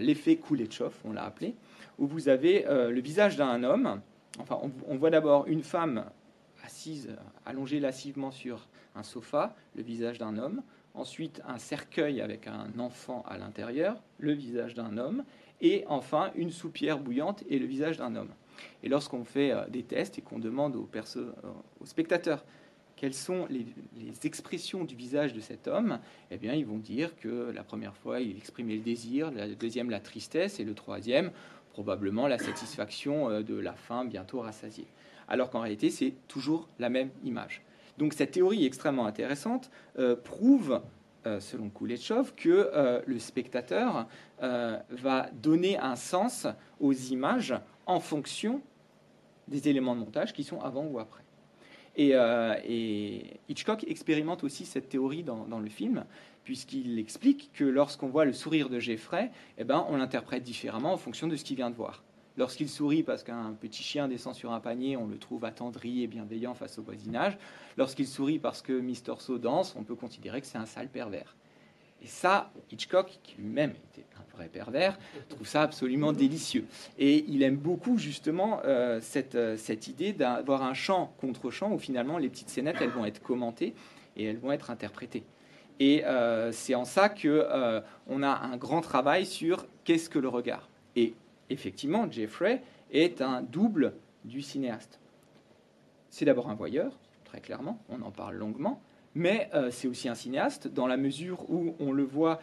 [0.00, 1.56] l'effet Kuleshov, on l'a appelé,
[1.98, 4.00] où vous avez le visage d'un homme
[4.38, 6.06] Enfin, on, voit d'abord une femme
[6.64, 7.10] assise,
[7.44, 10.62] allongée lascivement sur un sofa, le visage d'un homme.
[10.94, 15.24] Ensuite, un cercueil avec un enfant à l'intérieur, le visage d'un homme.
[15.60, 18.30] Et enfin, une soupière bouillante et le visage d'un homme.
[18.82, 21.32] Et lorsqu'on fait euh, des tests et qu'on demande aux, euh,
[21.80, 22.44] aux, spectateurs
[22.96, 23.66] quelles sont les,
[24.24, 25.98] expressions du visage de cet homme,
[26.30, 29.90] eh bien, ils vont dire que la première fois, il exprimait le désir, la deuxième,
[29.90, 31.32] la tristesse, et le troisième,
[31.72, 34.86] probablement la satisfaction euh, de la faim bientôt rassasiée.
[35.28, 37.62] Alors qu'en réalité, c'est toujours la même image.
[37.98, 40.80] Donc cette théorie extrêmement intéressante euh, prouve,
[41.26, 44.06] euh, selon Kuleshov, que le spectateur
[44.40, 46.48] va donner un sens
[46.80, 47.54] aux images
[47.86, 48.60] en fonction
[49.46, 51.22] des éléments de montage qui sont avant ou après.
[51.96, 56.04] Et, Hitchcock expérimente aussi cette théorie dans le film,
[56.44, 60.96] puisqu'il explique que lorsqu'on voit le sourire de Geoffrey, eh ben, on l'interprète différemment en
[60.96, 62.02] fonction de ce qu'il vient de voir.
[62.38, 66.06] Lorsqu'il sourit parce qu'un petit chien descend sur un panier, on le trouve attendri et
[66.06, 67.36] bienveillant face au voisinage.
[67.76, 71.36] Lorsqu'il sourit parce que Mister So danse, on peut considérer que c'est un sale pervers.
[72.02, 76.66] Et ça, Hitchcock, qui lui-même était un vrai pervers, trouve ça absolument délicieux.
[76.98, 81.72] Et il aime beaucoup justement euh, cette, euh, cette idée d'avoir un chant contre chant
[81.72, 83.74] où finalement les petites scénettes, elles vont être commentées
[84.16, 85.24] et elles vont être interprétées.
[85.80, 90.28] Et euh, c'est en ça qu'on euh, a un grand travail sur qu'est-ce que le
[90.28, 90.68] regard?
[90.96, 91.14] Et
[91.50, 92.62] effectivement, Jeffrey
[92.92, 95.00] est un double du cinéaste.
[96.10, 98.80] C'est d'abord un voyeur, très clairement, on en parle longuement,
[99.14, 102.40] mais euh, c'est aussi un cinéaste dans la mesure où on le voit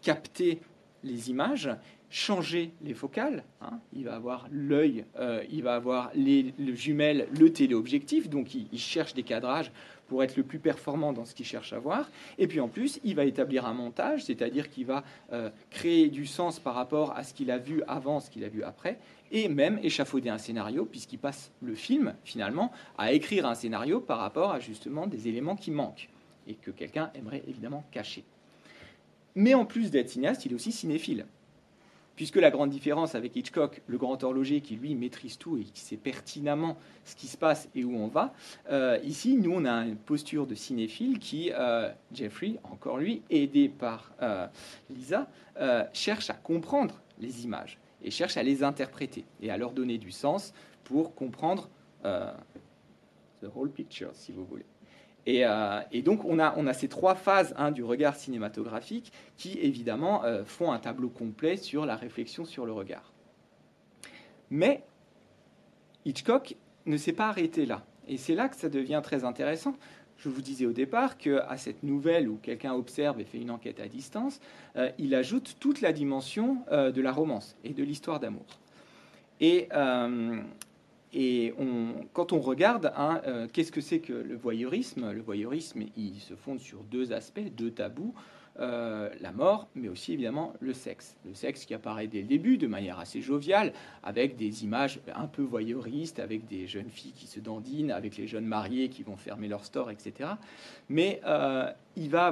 [0.00, 0.62] capter
[1.04, 1.68] les images,
[2.08, 3.44] changer les focales.
[3.60, 3.80] Hein.
[3.92, 5.04] Il va avoir l'œil,
[5.50, 9.70] il va avoir les, jumelles, le téléobjectif, donc il, cherche des cadrages
[10.12, 12.10] pour être le plus performant dans ce qu'il cherche à voir.
[12.36, 16.26] Et puis en plus, il va établir un montage, c'est-à-dire qu'il va euh, créer du
[16.26, 18.98] sens par rapport à ce qu'il a vu avant, ce qu'il a vu après,
[19.30, 24.18] et même échafauder un scénario, puisqu'il passe le film, finalement, à écrire un scénario par
[24.18, 26.10] rapport à justement des éléments qui manquent,
[26.46, 28.22] et que quelqu'un aimerait évidemment cacher.
[29.34, 31.24] Mais en plus d'être cinéaste, il est aussi cinéphile.
[32.16, 35.80] Puisque la grande différence avec Hitchcock, le grand horloger qui lui maîtrise tout et qui
[35.80, 38.34] sait pertinemment ce qui se passe et où on va,
[38.70, 43.68] euh, ici nous on a une posture de cinéphile qui, euh, Jeffrey, encore lui, aidé
[43.68, 44.46] par euh,
[44.90, 45.28] Lisa,
[45.92, 50.10] cherche à comprendre les images et cherche à les interpréter et à leur donner du
[50.10, 50.52] sens
[50.84, 51.68] pour comprendre
[52.02, 54.64] the whole picture, si vous voulez.
[55.28, 60.44] Euh, et, donc on a, ces trois phases hein, du regard cinématographique qui évidemment euh,
[60.44, 63.12] font un tableau complet sur la réflexion sur le regard.
[64.50, 64.82] Mais
[66.04, 66.56] Hitchcock
[66.86, 67.84] ne s'est pas arrêté là.
[68.08, 69.76] Et c'est là que ça devient très intéressant.
[70.18, 73.80] Je vous disais au départ qu'à cette nouvelle où quelqu'un observe et fait une enquête
[73.80, 74.40] à distance,
[74.76, 78.46] euh, il ajoute toute la dimension de la romance et de l'histoire d'amour.
[79.40, 79.68] Et,
[81.12, 81.54] et
[82.14, 85.12] quand on regarde, hein, euh, qu'est-ce que c'est que le voyeurisme?
[85.12, 88.14] Le voyeurisme, il se fonde sur deux aspects, deux tabous.
[88.60, 91.16] Euh, la mort, mais aussi évidemment le sexe.
[91.24, 95.26] Le sexe qui apparaît dès le début de manière assez joviale, avec des images un
[95.26, 99.16] peu voyeuristes, avec des jeunes filles qui se dandinent, avec les jeunes mariés qui vont
[99.16, 100.32] fermer leur store, etc.
[100.90, 102.28] Mais euh, il, va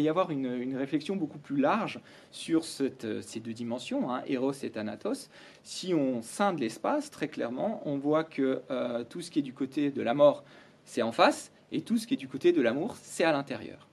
[0.00, 2.00] y avoir une, réflexion beaucoup plus large
[2.32, 5.30] sur ces deux dimensions, hein, Eros et Thanatos.
[5.62, 9.54] Si on scinde l'espace, très clairement, on voit que euh, tout ce qui est du
[9.54, 10.42] côté de la mort,
[10.84, 13.89] c'est en face, et tout ce qui est du côté de l'amour, c'est à l'intérieur.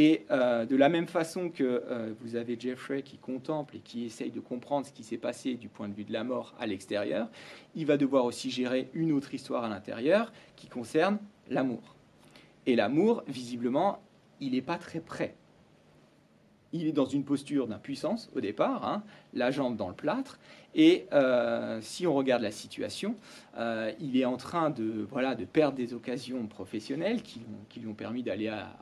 [0.00, 4.04] Et euh, de la même façon que euh, vous avez Jeffrey qui contemple et qui
[4.04, 6.68] essaye de comprendre ce qui s'est passé du point de vue de la mort à
[6.68, 7.28] l'extérieur,
[7.74, 11.18] il va devoir aussi gérer une autre histoire à l'intérieur qui concerne
[11.50, 11.96] l'amour.
[12.64, 14.00] Et l'amour, visiblement,
[14.38, 15.34] il n'est pas très prêt
[16.72, 19.02] il est dans une posture d'impuissance au départ, hein,
[19.34, 20.38] la jambe dans le plâtre,
[20.74, 23.16] et euh, si on regarde la situation,
[23.56, 27.40] euh, il est en train de, voilà, de perdre des occasions professionnelles qui,
[27.76, 28.76] lui ont permis d'aller à,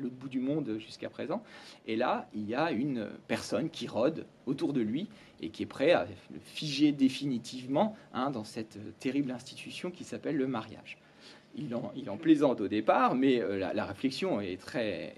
[0.00, 1.42] l'autre bout du monde jusqu'à présent.
[1.86, 5.08] Et là, il y a une personne qui rôde autour de lui
[5.40, 10.36] et qui est prêt à le figer définitivement hein, dans cette terrible institution qui s'appelle
[10.36, 10.98] le mariage
[11.56, 15.14] il en, plaisante au départ, mais euh, la, réflexion est très,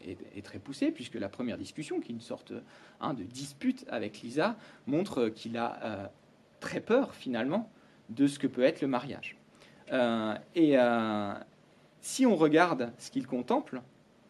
[0.64, 2.52] poussée, puisque la première discussion, qui est une sorte
[3.00, 6.06] hein, de dispute avec Lisa, montre qu'il a euh,
[6.60, 7.70] très peur, finalement,
[8.08, 9.36] de ce que peut être le mariage.
[9.92, 10.76] Euh, et
[12.00, 13.82] si on regarde ce qu'il contemple,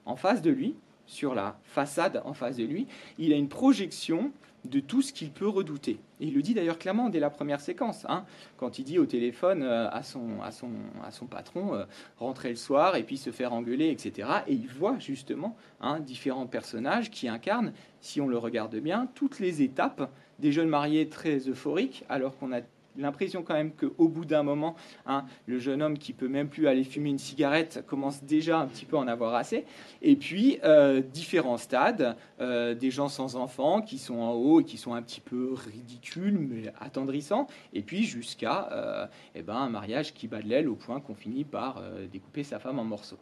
[0.05, 0.75] en face de lui,
[1.07, 2.87] sur la façade en face de lui,
[3.19, 4.33] il a une projection
[4.65, 5.99] de tout ce qu'il peut redouter.
[6.21, 8.25] Et il le dit d'ailleurs clairement dès la première séquence, hein,
[8.57, 10.71] quand il dit au téléphone euh, à, son, à, son,
[11.05, 11.85] à son patron, euh,
[12.19, 14.29] rentrer le soir et puis se faire engueuler, etc.
[14.47, 19.41] Et il voit justement hein, différents personnages qui incarnent, si on le regarde bien, toutes
[19.41, 22.61] les étapes des jeunes mariés très euphoriques, alors qu'on a
[22.97, 24.75] l'impression quand même qu'au bout d'un moment,
[25.07, 28.67] hein, le jeune homme qui peut même plus aller fumer une cigarette commence déjà un
[28.67, 29.65] petit peu à en avoir assez.
[30.01, 34.65] Et puis, euh, différents stades, euh, des gens sans enfants qui sont en haut et
[34.65, 37.47] qui sont un petit peu ridicules, mais attendrissants.
[37.73, 41.15] Et puis, jusqu'à euh, eh ben, un mariage qui bat de l'aile au point qu'on
[41.15, 43.19] finit par découper sa femme en morceaux.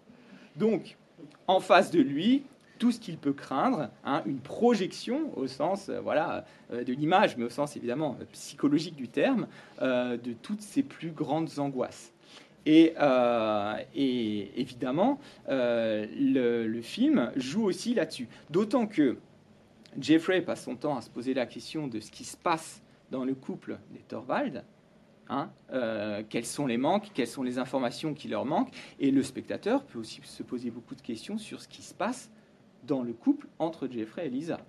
[0.56, 0.96] Donc,
[1.46, 2.42] en face de lui,
[2.80, 7.36] tout ce qu'il peut craindre, hein, une projection au sens euh, voilà, euh, de l'image,
[7.36, 9.46] mais au sens évidemment psychologique du terme,
[9.82, 12.12] euh, de toutes ses plus grandes angoisses.
[12.66, 12.94] Et,
[14.56, 18.28] évidemment, le, film joue aussi là-dessus.
[18.50, 19.16] D'autant que
[19.98, 23.24] Jeffrey passe son temps à se poser la question de ce qui se passe dans
[23.24, 24.64] le couple des Thorvald,
[25.32, 25.48] Hein,
[26.28, 28.74] quels sont les manques, quelles sont les informations qui leur manquent.
[28.98, 32.30] Et le spectateur peut aussi se poser beaucoup de questions sur ce qui se passe
[32.84, 34.60] dans le couple entre Jeffrey et Lisa.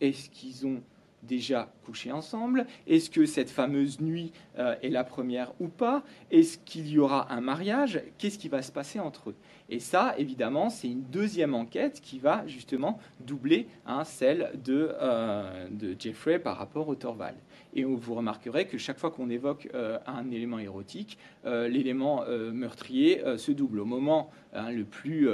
[0.00, 0.82] Est-ce qu'ils ont
[1.24, 2.66] déjà couché ensemble?
[2.86, 6.02] Est-ce que cette fameuse nuit euh, est la première ou pas?
[6.30, 8.02] Est-ce qu'il y aura un mariage?
[8.18, 9.34] Qu'est-ce qui va se passer entre eux?
[9.70, 15.68] Et ça, évidemment, c'est une deuxième enquête qui va justement doubler hein, celle de, euh,
[15.70, 17.36] de, Jeffrey par rapport au Torvald.
[17.76, 22.52] Et vous remarquerez que chaque fois qu'on évoque euh, un élément érotique, euh, l'élément euh,
[22.52, 23.80] meurtrier se double.
[23.80, 25.28] Au moment hein, le, plus,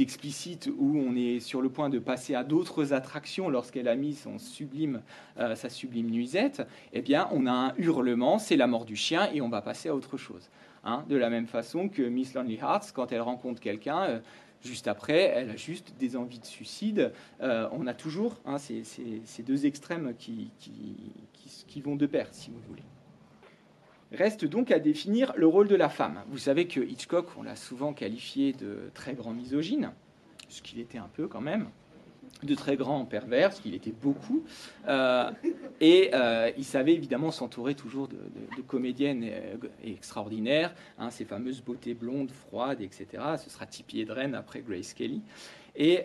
[0.00, 4.14] explicite où on est sur le point de passer à d'autres attractions lorsqu'elle a mis
[4.14, 5.00] son sublime,
[5.36, 9.40] sa sublime nuisette, eh bien, on a un hurlement, c'est la mort du chien, et
[9.40, 10.50] on va passer à autre chose.
[10.84, 11.04] Hein.
[11.08, 14.20] de la même façon que Miss Lonely Hearts, quand elle rencontre quelqu'un,
[14.64, 17.12] juste après, elle a juste des envies de suicide.
[17.40, 20.50] on a toujours hein, ces, deux extrêmes qui,
[21.66, 22.84] qui vont de pair, si vous voulez.
[24.12, 26.22] Reste donc à définir le rôle de la femme.
[26.28, 29.92] Vous savez que Hitchcock, on l'a souvent qualifié de très grand misogyne,
[30.50, 31.68] ce qu'il était un peu quand même,
[32.42, 34.44] de très grand pervers, ce qu'il était beaucoup,
[34.88, 35.30] euh,
[35.80, 38.16] et euh, il savait évidemment s'entourer toujours de,
[38.66, 43.06] comédiennes euh, extraordinaires, hein, ces fameuses beautés blondes, froides, etc.
[43.42, 45.22] Ce sera Tippi Hedren après Grace Kelly.
[45.76, 46.04] Et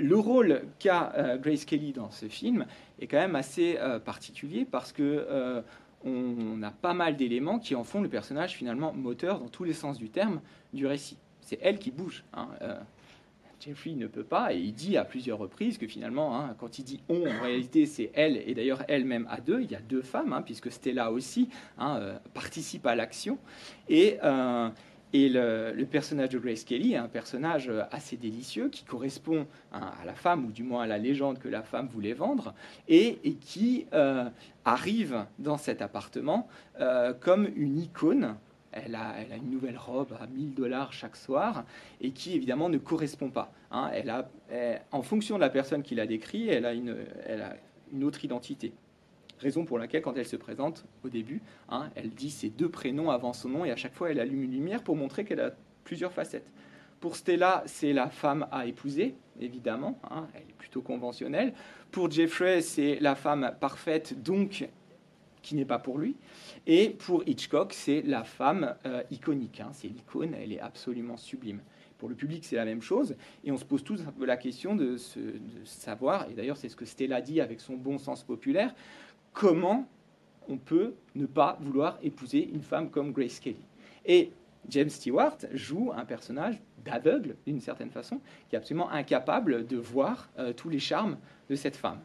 [0.00, 2.66] le rôle qu'a Grace Kelly dans ce film
[3.00, 5.62] est quand même assez particulier parce que
[6.04, 9.72] on, a pas mal d'éléments qui en font le personnage finalement moteur dans tous les
[9.72, 10.40] sens du terme
[10.72, 11.16] du récit.
[11.40, 12.24] C'est elle qui bouge.
[12.32, 12.48] Hein,
[13.60, 16.84] Jeffrey ne peut pas, et il dit à plusieurs reprises que finalement, hein, quand il
[16.84, 20.02] dit on, en réalité c'est elle, et d'ailleurs elle-même à deux, il y a deux
[20.02, 23.38] femmes, hein, puisque Stella aussi hein, euh, participe à l'action.
[23.88, 24.68] Et, euh,
[25.12, 30.14] et le, personnage de Grace Kelly est un personnage assez délicieux qui correspond à la
[30.14, 32.54] femme, ou du moins à la légende que la femme voulait vendre,
[32.88, 34.28] et, et qui euh,
[34.64, 36.46] arrive dans cet appartement
[37.20, 38.36] comme une icône
[38.72, 41.64] elle a, une nouvelle robe à 1000 dollars chaque soir
[42.00, 43.52] et qui évidemment ne correspond pas.
[43.70, 43.90] Hein.
[43.92, 44.28] Elle a,
[44.92, 46.94] en fonction de la personne qui l'a décrit, elle a, une,
[48.02, 48.72] autre identité.
[49.38, 53.10] Raison pour laquelle, quand elle se présente au début, hein, elle dit ses deux prénoms
[53.10, 55.52] avant son nom et à chaque fois elle allume une lumière pour montrer qu'elle a
[55.84, 56.50] plusieurs facettes.
[57.00, 61.54] Pour Stella, c'est la femme à épouser, évidemment, hein, elle est plutôt conventionnelle.
[61.92, 64.68] Pour Jeffrey, c'est la femme parfaite, donc
[65.48, 66.14] qui n'est pas pour lui.
[66.66, 69.60] Et pour Hitchcock, c'est la femme euh, iconique.
[69.60, 69.70] Hein.
[69.72, 71.62] c'est l'icône, elle est absolument sublime.
[71.96, 73.16] Pour le public, c'est la même chose.
[73.44, 74.96] Et on se pose tous un peu la question de,
[75.64, 78.74] savoir, et d'ailleurs c'est ce que Stella dit avec son bon sens populaire,
[79.32, 79.88] comment
[80.48, 83.56] on peut ne pas vouloir épouser une femme comme Grace Kelly.
[84.04, 84.32] Et
[84.68, 90.28] James Stewart joue un personnage d'aveugle, d'une certaine façon, qui est absolument incapable de voir
[90.38, 91.16] euh, tous les charmes
[91.48, 92.00] de cette femme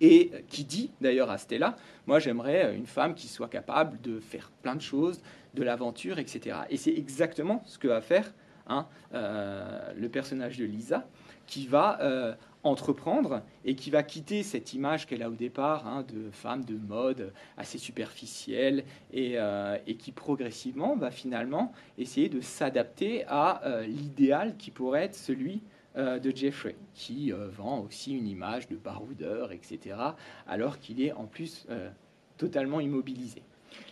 [0.00, 1.76] et qui dit d'ailleurs à Stella,
[2.06, 5.20] moi j'aimerais une femme qui soit capable de faire plein de choses,
[5.54, 6.58] de l'aventure, etc.
[6.70, 8.32] Et c'est exactement ce que va faire
[8.66, 11.06] hein, euh, le personnage de Lisa,
[11.46, 16.04] qui va euh, entreprendre et qui va quitter cette image qu'elle a au départ hein,
[16.08, 22.40] de femme de mode assez superficielle et, euh, et, qui progressivement va finalement essayer de
[22.40, 25.62] s'adapter à l'idéal qui pourrait être celui
[25.96, 29.96] euh, de Jeffrey, qui euh, vend aussi une image de baroudeur, etc.,
[30.44, 31.88] alors qu'il est en plus euh,
[32.36, 33.42] totalement immobilisé.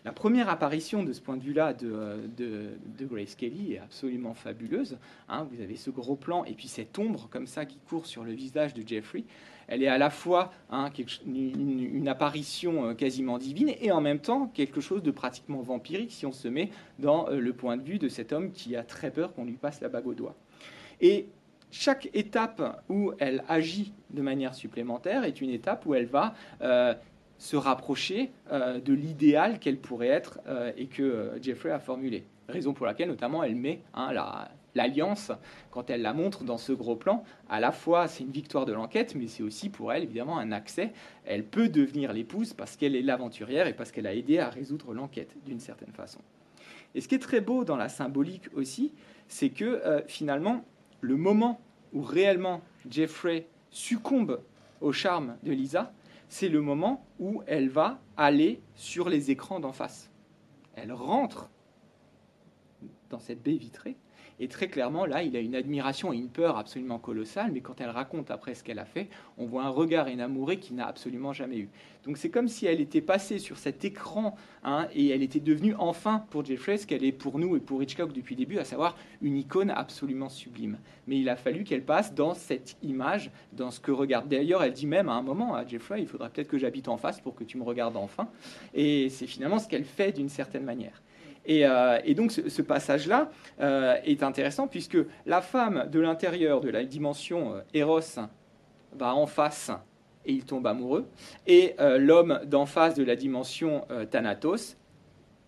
[0.04, 4.98] La première apparition de ce point de vue-là de, de, Grace Kelly est absolument fabuleuse.
[5.28, 5.46] Hein.
[5.48, 8.32] vous avez ce gros plan et puis cette ombre comme ça qui court sur le
[8.32, 9.22] visage de Jeffrey.
[9.68, 10.90] Elle est à la fois hein,
[11.24, 16.32] une, apparition quasiment divine et en même temps quelque chose de pratiquement vampirique si on
[16.32, 19.44] se met dans le point de vue de cet homme qui a très peur qu'on
[19.44, 20.34] lui passe la bague au doigt.
[21.00, 21.28] Et
[21.72, 26.94] chaque étape où elle agit de manière supplémentaire est une étape où elle va euh,
[27.38, 32.26] se rapprocher euh, de l'idéal qu'elle pourrait être euh, et que Jeffrey a formulé.
[32.46, 34.12] Raison pour laquelle, notamment, elle met hein,
[34.74, 35.32] l'alliance,
[35.70, 38.74] quand elle la montre dans ce gros plan, à la fois c'est une victoire de
[38.74, 40.92] l'enquête, mais c'est aussi pour elle évidemment un accès.
[41.24, 44.92] Elle peut devenir l'épouse parce qu'elle est l'aventurière et parce qu'elle a aidé à résoudre
[44.92, 46.20] l'enquête d'une certaine façon.
[46.94, 48.92] Et ce qui est très beau dans la symbolique aussi,
[49.26, 50.62] c'est que finalement,
[51.02, 51.60] le moment
[51.92, 54.40] où réellement Jeffrey succombe
[54.80, 55.92] au charme de Lisa,
[56.28, 60.10] c'est le moment où elle va aller sur les écrans d'en face.
[60.74, 61.50] Elle rentre
[63.10, 63.96] dans cette baie vitrée
[64.40, 67.80] et très clairement, là, il a une admiration et une peur absolument colossale, mais quand
[67.80, 71.32] elle raconte après ce qu'elle a fait, on voit un regard énamouré qu'il n'a absolument
[71.32, 71.68] jamais eu.
[72.04, 75.74] Donc c'est comme si elle était passée sur cet écran hein, et elle était devenue
[75.78, 78.64] enfin pour Jeffrey ce qu'elle est pour nous et pour Hitchcock depuis le début, à
[78.64, 80.78] savoir une icône absolument sublime.
[81.06, 84.28] Mais il a fallu qu'elle passe dans cette image, dans ce que regarde.
[84.28, 86.96] D'ailleurs, elle dit même à un moment à Jeffrey, il faudra peut-être que j'habite en
[86.96, 88.28] face pour que tu me regardes enfin.
[88.74, 91.02] Et c'est finalement ce qu'elle fait d'une certaine manière.
[91.48, 96.84] Euh, et, donc ce, passage-là euh, est intéressant puisque la femme de l'intérieur de la
[96.84, 98.20] dimension euh, Eros
[98.92, 99.70] va en face
[100.24, 101.08] et il tombe amoureux,
[101.48, 104.76] et l'homme d'en face de la dimension Thanatos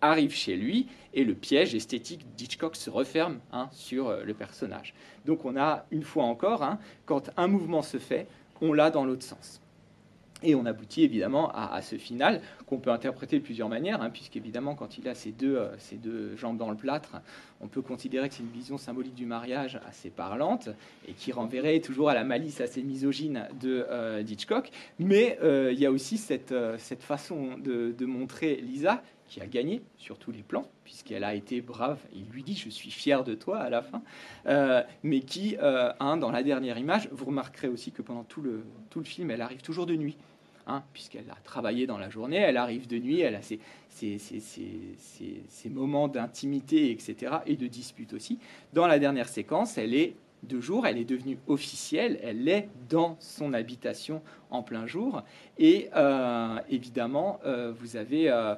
[0.01, 4.93] arrive chez lui et le piège esthétique d'Hitchcock se referme hein, sur le personnage.
[5.23, 8.27] Donc on a une fois encore, hein, quand un mouvement se fait,
[8.59, 9.61] on l'a dans l'autre sens.
[10.43, 14.75] Et on aboutit évidemment à, ce final qu'on peut interpréter de plusieurs manières, hein, puisqu'évidemment,
[14.75, 17.21] quand il a ces deux, euh, deux jambes dans le plâtre,
[17.61, 20.69] on peut considérer que c'est une vision symbolique du mariage assez parlante
[21.07, 24.71] et qui renverrait toujours à la malice assez misogyne de euh, Hitchcock.
[24.99, 29.81] Mais euh, il y a aussi cette, cette façon de, montrer Lisa qui a gagné
[29.97, 31.99] sur tous les plans, puisqu'elle a été brave.
[32.13, 34.01] Il lui dit Je suis fier de toi à la fin.
[35.03, 38.99] mais qui, hein, dans la dernière image, vous remarquerez aussi que pendant tout le, tout
[38.99, 40.17] le film, elle arrive toujours de nuit.
[40.67, 43.59] Hein, puisqu'elle a travaillé dans la journée, elle arrive de nuit, elle a ses,
[45.69, 48.39] moments d'intimité, etc., et de dispute aussi.
[48.73, 53.17] Dans la dernière séquence, elle est de jour, elle est devenue officielle, elle est dans
[53.19, 55.23] son habitation en plein jour,
[55.57, 58.55] et euh, évidemment, euh, vous avez, euh,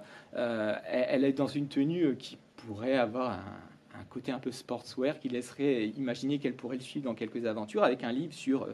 [0.85, 5.29] elle est dans une tenue qui pourrait avoir un, un, côté un peu sportswear, qui
[5.29, 8.67] laisserait imaginer qu'elle pourrait le suivre dans quelques aventures, avec un livre sur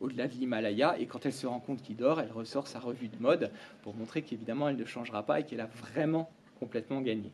[0.00, 0.96] au-delà de l'Himalaya.
[0.98, 3.50] Et quand elle se rend compte qu'il dort, elle ressort sa revue de mode
[3.82, 7.32] pour montrer qu'évidemment, elle ne changera pas et qu'elle a vraiment complètement gagné.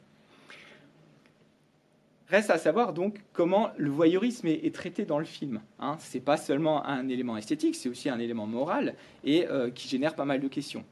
[2.30, 5.60] Reste à savoir donc comment le voyeurisme est, traité dans le film.
[5.80, 5.96] Hein.
[5.98, 9.88] Ce n'est pas seulement un élément esthétique, c'est aussi un élément moral et euh, qui
[9.88, 10.84] génère pas mal de questions.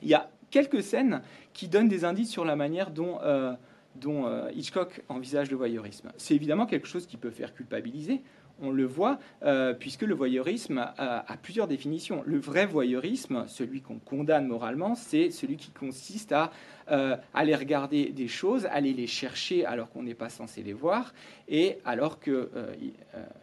[0.00, 1.22] Il y a quelques scènes
[1.54, 3.54] qui donnent des indices sur la manière dont, euh,
[4.06, 6.12] euh, Hitchcock envisage le voyeurisme.
[6.16, 8.22] C'est évidemment quelque chose qui peut faire culpabiliser
[8.62, 12.22] on le voit, euh, puisque le voyeurisme a, plusieurs définitions.
[12.26, 16.50] Le vrai voyeurisme, celui qu'on condamne moralement, c'est celui qui consiste à
[16.90, 21.14] euh, aller regarder des choses, aller les chercher alors qu'on n'est pas censé les voir,
[21.48, 22.74] et alors que euh,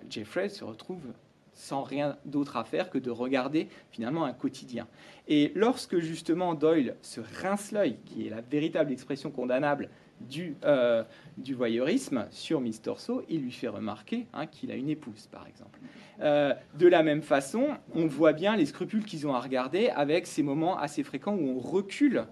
[0.09, 1.01] Jeffrey se retrouve
[1.57, 4.87] sans rien d'autre à faire que de regarder finalement un quotidien.
[5.27, 9.89] Et lorsque justement Doyle se rince l'œil, qui est la véritable expression condamnable
[10.21, 11.03] du, euh,
[11.37, 15.47] du voyeurisme sur Miss Torso, il lui fait remarquer hein, qu'il a une épouse, par
[15.47, 15.79] exemple.
[16.21, 20.27] Euh, de la même façon, on voit bien les scrupules qu'ils ont à regarder avec
[20.27, 22.25] ces moments assez fréquents où on recule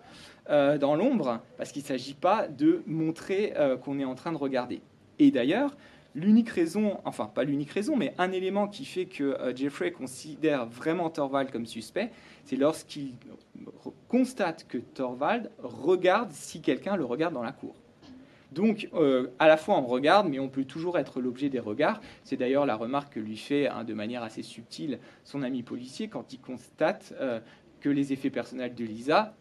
[0.50, 4.38] euh, dans l'ombre, parce qu'il ne s'agit pas de montrer qu'on est en train de
[4.38, 4.82] regarder.
[5.20, 5.76] Et d'ailleurs,
[6.16, 11.10] l'unique raison, enfin pas l'unique raison, mais un élément qui fait que Jeffrey considère vraiment
[11.10, 12.12] Thorvald comme suspect,
[12.46, 13.14] c'est lorsqu'il
[14.08, 17.76] constate que Thorvald regarde si quelqu'un le regarde dans la cour.
[18.56, 22.00] Donc, euh, à la fois on regarde, mais on peut toujours être l'objet des regards.
[22.24, 26.08] C'est d'ailleurs la remarque que lui fait hein, de manière assez subtile son ami policier
[26.08, 27.42] quand il constate euh,
[27.82, 29.36] que les effets personnels de Lisa,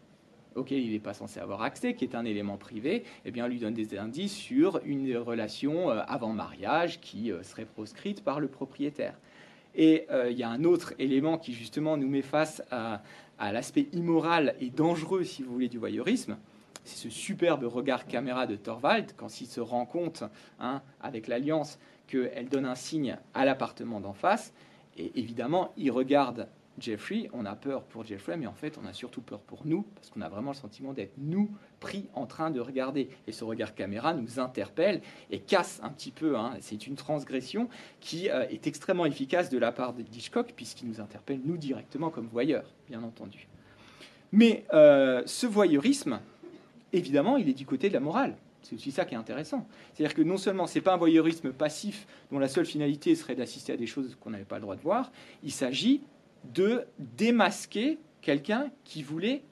[0.55, 3.59] auxquels il n'est pas censé avoir accès, qui est un élément privé, eh bien, lui
[3.59, 9.15] donne des indices sur une relation euh, avant mariage qui serait proscrite par le propriétaire.
[9.77, 13.01] Et il y a un autre élément qui justement nous met face à,
[13.39, 16.37] l'aspect immoral et dangereux, si vous voulez, du voyeurisme,
[16.85, 20.23] c'est ce superbe regard caméra de Thorvald quand il se rend compte,
[20.61, 21.77] hein, avec l'alliance,
[22.07, 24.53] qu'elle donne un signe à l'appartement d'en face.
[24.97, 26.47] Et évidemment, il regarde
[26.79, 29.83] Jeffrey, on a peur pour Jeffrey, mais en fait, on a surtout peur pour nous,
[29.95, 31.49] parce qu'on a vraiment le sentiment d'être nous
[31.79, 33.09] pris en train de regarder.
[33.27, 35.01] Et ce regard caméra nous interpelle
[35.31, 36.37] et casse un petit peu.
[36.37, 36.53] Hein.
[36.59, 37.69] C'est une transgression
[38.01, 42.09] qui euh, est extrêmement efficace de la part de Hitchcock, puisqu'il nous interpelle, nous, directement
[42.09, 43.47] comme voyeurs, bien entendu.
[44.31, 46.19] Mais euh, ce voyeurisme,
[46.91, 48.35] évidemment, il est du côté de la morale.
[48.65, 49.67] C'est aussi ça qui est intéressant.
[49.93, 53.35] C'est-à-dire que non seulement ce n'est pas un voyeurisme passif dont la seule finalité serait
[53.35, 55.11] d'assister à des choses qu'on n'avait pas le droit de voir,
[55.43, 56.01] il s'agit
[56.53, 59.43] de démasquer quelqu'un qui voulait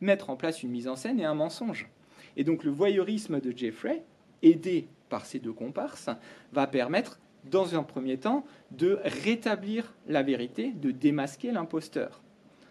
[0.00, 1.88] mettre en place une mise en scène et un mensonge.
[2.36, 4.04] Et donc le voyeurisme de Jeffrey,
[4.42, 6.10] aidé par ces deux comparses,
[6.52, 12.20] va permettre, dans un premier temps, de rétablir la vérité, de démasquer l'imposteur,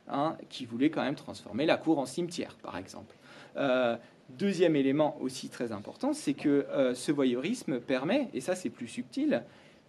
[0.07, 3.15] hein, qui voulait quand même transformer la cour en cimetière, par exemple.
[3.57, 3.97] Euh,
[4.30, 8.88] deuxième élément aussi très important, c'est que euh, ce voyeurisme permet, et ça c'est plus
[8.88, 9.43] subtil,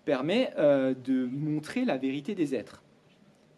[0.04, 2.82] permet euh, de montrer la vérité des êtres.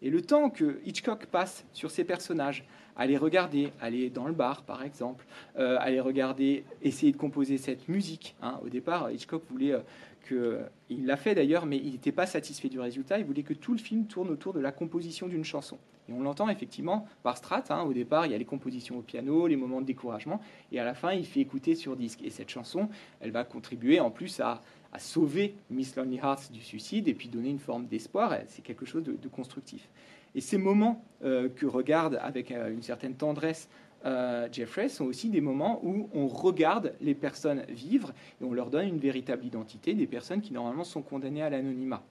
[0.01, 4.33] Et le temps que Hitchcock passe sur ces personnages, à les regarder, aller dans le
[4.33, 5.25] bar par exemple,
[5.57, 8.35] euh, à les regarder, essayer de composer cette musique.
[8.41, 8.59] Hein.
[8.65, 9.79] Au départ, Hitchcock voulait euh,
[10.23, 13.19] que, il l'a fait d'ailleurs, mais il n'était pas satisfait du résultat.
[13.19, 15.77] Il voulait que tout le film tourne autour de la composition d'une chanson.
[16.09, 17.63] Et on l'entend effectivement par strat.
[17.69, 17.83] Hein.
[17.83, 20.41] Au départ, il y a les compositions au piano, les moments de découragement,
[20.71, 22.21] et à la fin, il fait écouter sur disque.
[22.23, 22.89] Et cette chanson,
[23.19, 27.29] elle va contribuer en plus à à sauver Miss Lonely Hearts du suicide et puis
[27.29, 28.35] donner une forme d'espoir.
[28.47, 29.87] C'est quelque chose de, constructif.
[30.35, 33.69] Et ces moments euh, que regarde avec euh, une certaine tendresse
[34.05, 38.69] euh, Jeffrey sont aussi des moments où on regarde les personnes vivre et on leur
[38.69, 42.01] donne une véritable identité, des personnes qui normalement sont condamnées à l'anonymat.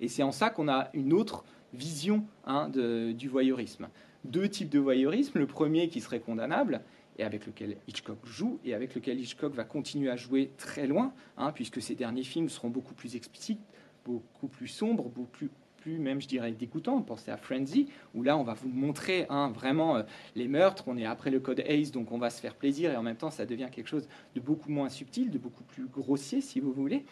[0.00, 3.88] Et c'est en ça qu'on a une autre vision hein, du voyeurisme.
[4.24, 5.38] Deux types de voyeurisme.
[5.38, 6.80] Le premier qui serait condamnable,
[7.20, 11.12] et avec lequel Hitchcock joue et avec lequel Hitchcock va continuer à jouer très loin,
[11.36, 13.60] hein, puisque ses derniers films seront beaucoup plus explicites,
[14.06, 15.48] beaucoup plus sombres, beaucoup
[15.82, 17.02] plus, même, je dirais, dégoûtants.
[17.02, 20.02] Pensez à Frenzy, où là, on va vous montrer hein, vraiment euh,
[20.34, 20.84] les meurtres.
[20.86, 23.16] On est après le code Ace, donc on va se faire plaisir, et en même
[23.16, 26.72] temps, ça devient quelque chose de beaucoup moins subtil, de beaucoup plus grossier, si vous
[26.72, 27.04] voulez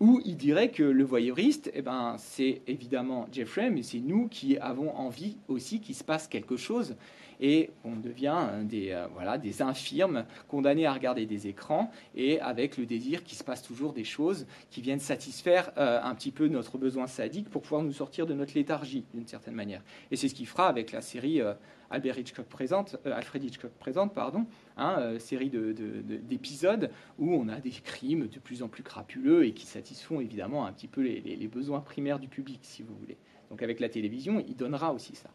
[0.00, 4.56] où il dirait que le voyeuriste, eh ben, c'est évidemment Jeffrey, mais c'est nous qui
[4.56, 6.96] avons envie aussi qu'il se passe quelque chose
[7.40, 12.76] et on devient des, euh, voilà, des infirmes condamnés à regarder des écrans et avec
[12.76, 16.46] le désir qu'il se passe toujours des choses qui viennent satisfaire euh, un petit peu
[16.48, 19.82] notre besoin sadique pour pouvoir nous sortir de notre léthargie d'une certaine manière.
[20.10, 21.54] Et c'est ce qu'il fera avec la série euh,
[21.92, 22.16] Albert
[22.48, 26.88] présente, Alfred Hitchcock présente, pardon, hein, série d'épisodes
[27.18, 30.72] où on a des crimes de plus en plus crapuleux et qui satisfont évidemment un
[30.72, 33.16] petit peu les besoins primaires du public, si vous voulez.
[33.50, 35.30] Donc avec la télévision, il donnera aussi ça.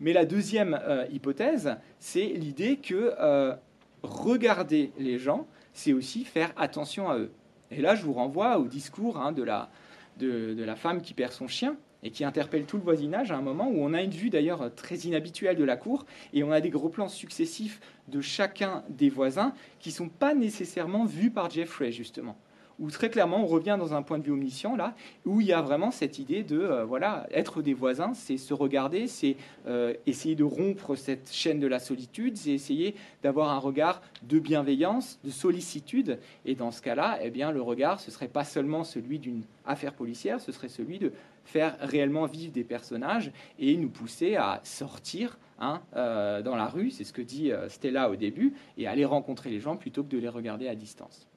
[0.00, 3.54] Mais la deuxième euh, hypothèse, c'est l'idée que euh,
[4.02, 7.30] regarder les gens, c'est aussi faire attention à eux.
[7.70, 9.70] Et là, je vous renvoie au discours hein, de, la,
[10.18, 13.40] de, la femme qui perd son chien et qui interpelle tout le voisinage à un
[13.40, 16.60] moment où on a une vue d'ailleurs très inhabituelle de la cour et on a
[16.60, 21.48] des gros plans successifs de chacun des voisins qui ne sont pas nécessairement vus par
[21.50, 22.36] Jeffrey justement
[22.78, 24.94] où très clairement on revient dans un point de vue omniscient là,
[25.24, 28.54] où il y a vraiment cette idée de euh, voilà être des voisins, c'est se
[28.54, 33.58] regarder, c'est euh, essayer de rompre cette chaîne de la solitude, c'est essayer d'avoir un
[33.58, 38.28] regard de bienveillance, de sollicitude, et dans ce cas-là, eh bien le regard ce serait
[38.28, 41.12] pas seulement celui d'une affaire policière, ce serait celui de
[41.44, 46.90] faire réellement vivre des personnages et nous pousser à sortir hein, euh, dans la rue,
[46.90, 50.18] c'est ce que dit Stella au début, et aller rencontrer les gens plutôt que de
[50.18, 51.28] les regarder à distance.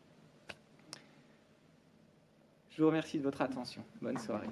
[2.77, 3.83] Je vous remercie de votre attention.
[4.03, 4.45] Bonne soirée.